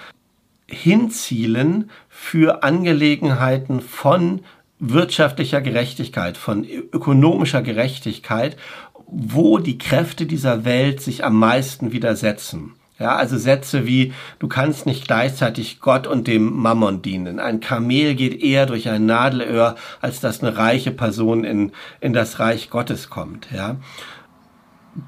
hinzielen 0.67 1.89
für 2.08 2.63
Angelegenheiten 2.63 3.82
von 3.82 4.41
wirtschaftlicher 4.80 5.62
Gerechtigkeit, 5.62 6.38
von 6.38 6.63
ökonomischer 6.65 7.62
Gerechtigkeit, 7.62 8.58
wo 9.06 9.58
die 9.58 9.78
Kräfte 9.78 10.26
dieser 10.26 10.65
Welt 10.65 11.02
sich 11.02 11.24
am 11.24 11.38
meisten 11.38 11.91
widersetzen. 11.91 12.74
Ja, 13.02 13.16
also 13.16 13.36
Sätze 13.40 13.88
wie, 13.88 14.14
du 14.38 14.48
kannst 14.48 14.86
nicht 14.86 15.08
gleichzeitig 15.08 15.80
Gott 15.80 16.06
und 16.06 16.28
dem 16.28 16.56
Mammon 16.56 17.02
dienen. 17.02 17.40
Ein 17.40 17.60
Kamel 17.60 18.14
geht 18.14 18.44
eher 18.44 18.68
durch 18.68 18.90
ein 18.90 19.08
Nadelöhr, 19.08 19.76
als 20.02 20.20
dass 20.20 20.44
eine 20.44 20.56
reiche 20.56 20.92
Person 20.92 21.44
in, 21.44 21.72
in 22.00 22.14
das 22.14 22.40
Reich 22.40 22.70
Gottes 22.70 23.10
kommt. 23.10 23.48
Ja. 23.52 23.78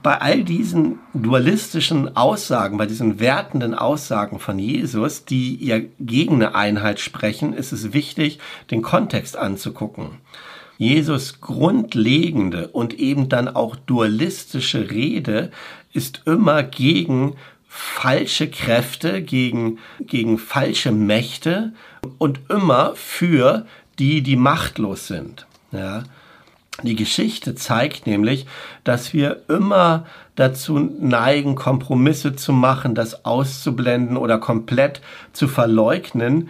Bei 0.01 0.19
all 0.19 0.43
diesen 0.43 0.97
dualistischen 1.13 2.17
Aussagen, 2.17 2.79
bei 2.79 2.87
diesen 2.87 3.19
wertenden 3.19 3.75
Aussagen 3.75 4.39
von 4.39 4.57
Jesus, 4.57 5.25
die 5.25 5.63
ja 5.63 5.77
gegen 5.99 6.35
eine 6.35 6.55
Einheit 6.55 6.99
sprechen, 6.99 7.53
ist 7.53 7.73
es 7.73 7.93
wichtig, 7.93 8.39
den 8.71 8.81
Kontext 8.81 9.37
anzugucken. 9.37 10.17
Jesus 10.79 11.41
grundlegende 11.41 12.69
und 12.69 12.97
eben 12.97 13.29
dann 13.29 13.47
auch 13.47 13.75
dualistische 13.75 14.89
Rede 14.89 15.51
ist 15.93 16.23
immer 16.25 16.63
gegen 16.63 17.35
falsche 17.75 18.51
Kräfte, 18.51 19.23
gegen, 19.23 19.79
gegen 19.99 20.37
falsche 20.37 20.91
Mächte 20.91 21.73
und 22.19 22.39
immer 22.49 22.93
für 22.95 23.65
die, 23.97 24.21
die 24.21 24.35
machtlos 24.35 25.07
sind. 25.07 25.47
Ja. 25.71 26.03
Die 26.83 26.95
Geschichte 26.95 27.55
zeigt 27.55 28.05
nämlich, 28.05 28.45
dass 28.83 29.13
wir 29.13 29.41
immer 29.47 30.05
dazu 30.35 30.77
neigen, 30.77 31.55
Kompromisse 31.55 32.35
zu 32.35 32.53
machen, 32.53 32.93
das 32.93 33.25
auszublenden 33.25 34.17
oder 34.17 34.37
komplett 34.37 35.01
zu 35.33 35.47
verleugnen, 35.47 36.49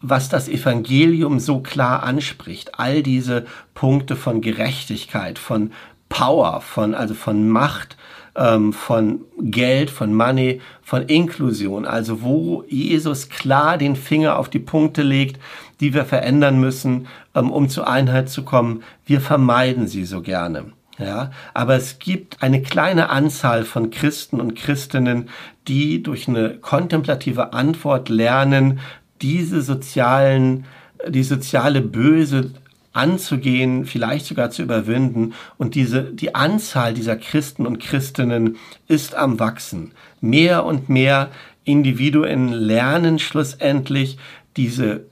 was 0.00 0.30
das 0.30 0.48
Evangelium 0.48 1.38
so 1.38 1.60
klar 1.60 2.02
anspricht. 2.02 2.78
All 2.78 3.02
diese 3.02 3.44
Punkte 3.74 4.16
von 4.16 4.40
Gerechtigkeit, 4.40 5.38
von 5.38 5.72
Power, 6.08 6.62
von, 6.62 6.94
also 6.94 7.14
von 7.14 7.48
Macht, 7.48 7.96
ähm, 8.34 8.72
von 8.72 9.22
Geld, 9.38 9.90
von 9.90 10.14
Money, 10.14 10.60
von 10.82 11.02
Inklusion. 11.02 11.86
Also 11.86 12.22
wo 12.22 12.64
Jesus 12.68 13.28
klar 13.28 13.78
den 13.78 13.96
Finger 13.96 14.38
auf 14.38 14.48
die 14.48 14.58
Punkte 14.58 15.02
legt, 15.02 15.38
die 15.80 15.94
wir 15.94 16.04
verändern 16.04 16.60
müssen, 16.60 17.08
ähm, 17.34 17.50
um 17.50 17.68
zur 17.68 17.88
Einheit 17.88 18.28
zu 18.28 18.44
kommen. 18.44 18.82
Wir 19.04 19.20
vermeiden 19.20 19.88
sie 19.88 20.04
so 20.04 20.22
gerne. 20.22 20.72
Ja, 20.98 21.30
aber 21.54 21.74
es 21.74 21.98
gibt 21.98 22.42
eine 22.42 22.62
kleine 22.62 23.08
Anzahl 23.08 23.64
von 23.64 23.90
Christen 23.90 24.40
und 24.40 24.54
Christinnen, 24.54 25.30
die 25.66 26.02
durch 26.02 26.28
eine 26.28 26.58
kontemplative 26.58 27.54
Antwort 27.54 28.08
lernen, 28.08 28.78
diese 29.22 29.62
sozialen, 29.62 30.64
die 31.08 31.22
soziale 31.22 31.80
Böse 31.80 32.52
anzugehen, 32.92 33.86
vielleicht 33.86 34.26
sogar 34.26 34.50
zu 34.50 34.62
überwinden. 34.62 35.34
Und 35.58 35.74
diese, 35.74 36.04
die 36.04 36.34
Anzahl 36.34 36.94
dieser 36.94 37.16
Christen 37.16 37.66
und 37.66 37.78
Christinnen 37.78 38.56
ist 38.88 39.14
am 39.14 39.40
Wachsen. 39.40 39.92
Mehr 40.20 40.64
und 40.64 40.88
mehr 40.88 41.30
Individuen 41.64 42.48
lernen 42.48 43.18
schlussendlich 43.18 44.18
diese, 44.56 45.06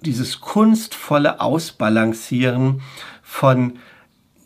dieses 0.00 0.40
kunstvolle 0.40 1.40
Ausbalancieren 1.40 2.82
von 3.22 3.78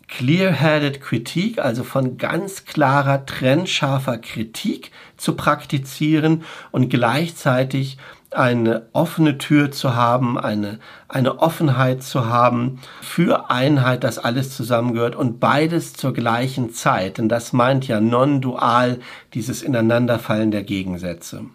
clear-headed 0.08 1.02
Kritik, 1.02 1.58
also 1.58 1.84
von 1.84 2.16
ganz 2.16 2.64
klarer, 2.64 3.26
trennscharfer 3.26 4.18
Kritik 4.18 4.90
zu 5.18 5.34
praktizieren 5.34 6.44
und 6.70 6.88
gleichzeitig 6.88 7.98
eine 8.30 8.86
offene 8.92 9.38
Tür 9.38 9.70
zu 9.70 9.94
haben, 9.94 10.38
eine, 10.38 10.78
eine 11.08 11.38
Offenheit 11.38 12.02
zu 12.02 12.26
haben 12.26 12.78
für 13.00 13.50
Einheit, 13.50 14.04
dass 14.04 14.18
alles 14.18 14.54
zusammengehört 14.54 15.16
und 15.16 15.40
beides 15.40 15.94
zur 15.94 16.12
gleichen 16.12 16.72
Zeit. 16.72 17.18
Denn 17.18 17.28
das 17.28 17.52
meint 17.52 17.88
ja 17.88 18.00
non-dual 18.00 18.98
dieses 19.34 19.62
Ineinanderfallen 19.62 20.50
der 20.50 20.62
Gegensätze. 20.62 21.46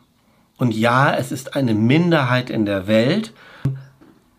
Und 0.57 0.73
ja, 0.73 1.13
es 1.13 1.31
ist 1.31 1.55
eine 1.55 1.73
Minderheit 1.73 2.49
in 2.49 2.65
der 2.65 2.87
Welt, 2.87 3.33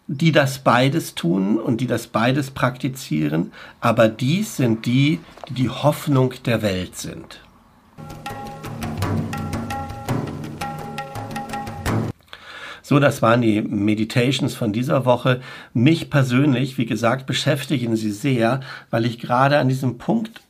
die 0.07 0.33
das 0.33 0.59
beides 0.59 1.15
tun 1.15 1.59
und 1.59 1.81
die 1.81 1.87
das 1.87 2.09
beides 2.09 2.51
praktizieren, 2.51 3.53
aber 3.81 4.09
dies 4.09 4.57
sind 4.57 4.87
die, 4.87 5.21
die 5.49 5.55
die 5.55 5.71
Hoffnung 5.71 6.35
der 6.45 6.63
Welt 6.63 6.97
sind. 6.97 7.41
So, 12.87 12.99
das 12.99 13.23
waren 13.23 13.41
die 13.41 13.63
Meditations 13.63 14.55
von 14.55 14.75
dieser 14.75 15.07
Woche. 15.07 15.41
Mich 15.73 16.11
persönlich, 16.11 16.77
wie 16.77 16.85
gesagt, 16.85 17.25
beschäftigen 17.25 17.97
sie 17.97 18.11
sehr, 18.11 18.61
weil 18.91 19.07
ich 19.07 19.19
gerade 19.19 19.59
an 19.59 19.71
diesem 19.71 19.97
Punkt 19.97 20.43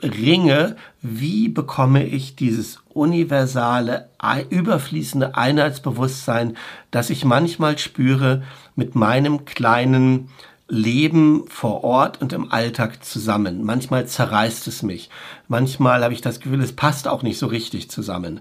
ringe, 0.00 0.76
wie 1.02 1.48
bekomme 1.48 2.06
ich 2.06 2.36
dieses 2.36 2.78
universale, 2.88 4.10
überfließende 4.48 5.34
Einheitsbewusstsein, 5.34 6.56
das 6.92 7.10
ich 7.10 7.24
manchmal 7.24 7.78
spüre 7.78 8.44
mit 8.76 8.94
meinem 8.94 9.44
kleinen 9.44 10.28
Leben 10.68 11.46
vor 11.48 11.82
Ort 11.82 12.22
und 12.22 12.32
im 12.32 12.52
Alltag 12.52 13.04
zusammen. 13.04 13.64
Manchmal 13.64 14.06
zerreißt 14.06 14.68
es 14.68 14.84
mich. 14.84 15.10
Manchmal 15.48 16.04
habe 16.04 16.14
ich 16.14 16.20
das 16.20 16.38
Gefühl, 16.38 16.62
es 16.62 16.74
passt 16.74 17.08
auch 17.08 17.24
nicht 17.24 17.38
so 17.38 17.48
richtig 17.48 17.90
zusammen. 17.90 18.40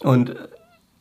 Und 0.00 0.34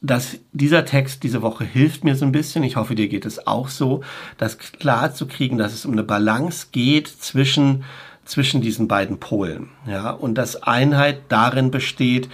dass 0.01 0.39
dieser 0.51 0.83
Text 0.85 1.23
diese 1.23 1.41
Woche 1.43 1.63
hilft 1.63 2.03
mir 2.03 2.15
so 2.15 2.25
ein 2.25 2.31
bisschen. 2.31 2.63
Ich 2.63 2.75
hoffe, 2.75 2.95
dir 2.95 3.07
geht 3.07 3.25
es 3.25 3.45
auch 3.45 3.69
so, 3.69 4.01
das 4.37 4.57
klar 4.57 5.13
zu 5.13 5.27
kriegen, 5.27 5.57
dass 5.57 5.73
es 5.73 5.85
um 5.85 5.91
eine 5.93 6.03
Balance 6.03 6.67
geht 6.71 7.07
zwischen 7.07 7.83
zwischen 8.23 8.61
diesen 8.61 8.87
beiden 8.87 9.19
Polen, 9.19 9.69
ja, 9.87 10.11
und 10.11 10.35
dass 10.35 10.63
Einheit 10.63 11.23
darin 11.29 11.71
besteht, 11.71 12.29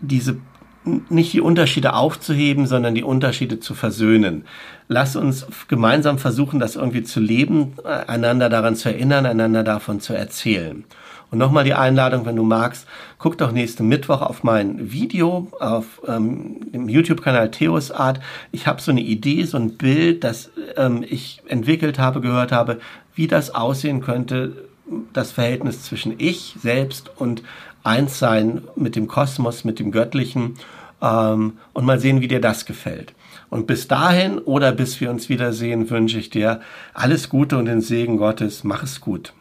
diese 0.00 0.38
nicht 0.84 1.32
die 1.32 1.40
Unterschiede 1.40 1.94
aufzuheben, 1.94 2.66
sondern 2.66 2.94
die 2.94 3.04
Unterschiede 3.04 3.60
zu 3.60 3.74
versöhnen. 3.74 4.44
Lass 4.88 5.14
uns 5.14 5.46
gemeinsam 5.68 6.18
versuchen, 6.18 6.58
das 6.58 6.76
irgendwie 6.76 7.02
zu 7.02 7.20
leben, 7.20 7.74
einander 7.84 8.48
daran 8.48 8.74
zu 8.74 8.88
erinnern, 8.88 9.26
einander 9.26 9.62
davon 9.62 10.00
zu 10.00 10.12
erzählen. 10.12 10.84
Und 11.32 11.38
nochmal 11.38 11.64
die 11.64 11.72
Einladung, 11.72 12.26
wenn 12.26 12.36
du 12.36 12.42
magst, 12.42 12.86
guck 13.18 13.38
doch 13.38 13.52
nächsten 13.52 13.88
Mittwoch 13.88 14.20
auf 14.20 14.44
mein 14.44 14.92
Video 14.92 15.48
auf 15.60 16.02
ähm, 16.06 16.70
dem 16.72 16.90
YouTube-Kanal 16.90 17.50
Theos 17.50 17.90
Art. 17.90 18.20
Ich 18.52 18.66
habe 18.66 18.82
so 18.82 18.90
eine 18.90 19.00
Idee, 19.00 19.42
so 19.44 19.56
ein 19.56 19.78
Bild, 19.78 20.24
das 20.24 20.50
ähm, 20.76 21.02
ich 21.08 21.40
entwickelt 21.48 21.98
habe, 21.98 22.20
gehört 22.20 22.52
habe, 22.52 22.80
wie 23.14 23.28
das 23.28 23.54
aussehen 23.54 24.02
könnte, 24.02 24.68
das 25.14 25.32
Verhältnis 25.32 25.84
zwischen 25.84 26.14
ich 26.18 26.54
selbst 26.60 27.10
und 27.16 27.42
Einssein 27.82 28.60
mit 28.76 28.94
dem 28.94 29.08
Kosmos, 29.08 29.64
mit 29.64 29.78
dem 29.78 29.90
Göttlichen 29.90 30.56
ähm, 31.00 31.54
und 31.72 31.86
mal 31.86 31.98
sehen, 31.98 32.20
wie 32.20 32.28
dir 32.28 32.42
das 32.42 32.66
gefällt. 32.66 33.14
Und 33.48 33.66
bis 33.66 33.88
dahin 33.88 34.38
oder 34.38 34.70
bis 34.70 35.00
wir 35.00 35.10
uns 35.10 35.30
wiedersehen, 35.30 35.88
wünsche 35.88 36.18
ich 36.18 36.28
dir 36.28 36.60
alles 36.92 37.30
Gute 37.30 37.56
und 37.56 37.64
den 37.64 37.80
Segen 37.80 38.18
Gottes. 38.18 38.64
Mach 38.64 38.82
es 38.82 39.00
gut. 39.00 39.32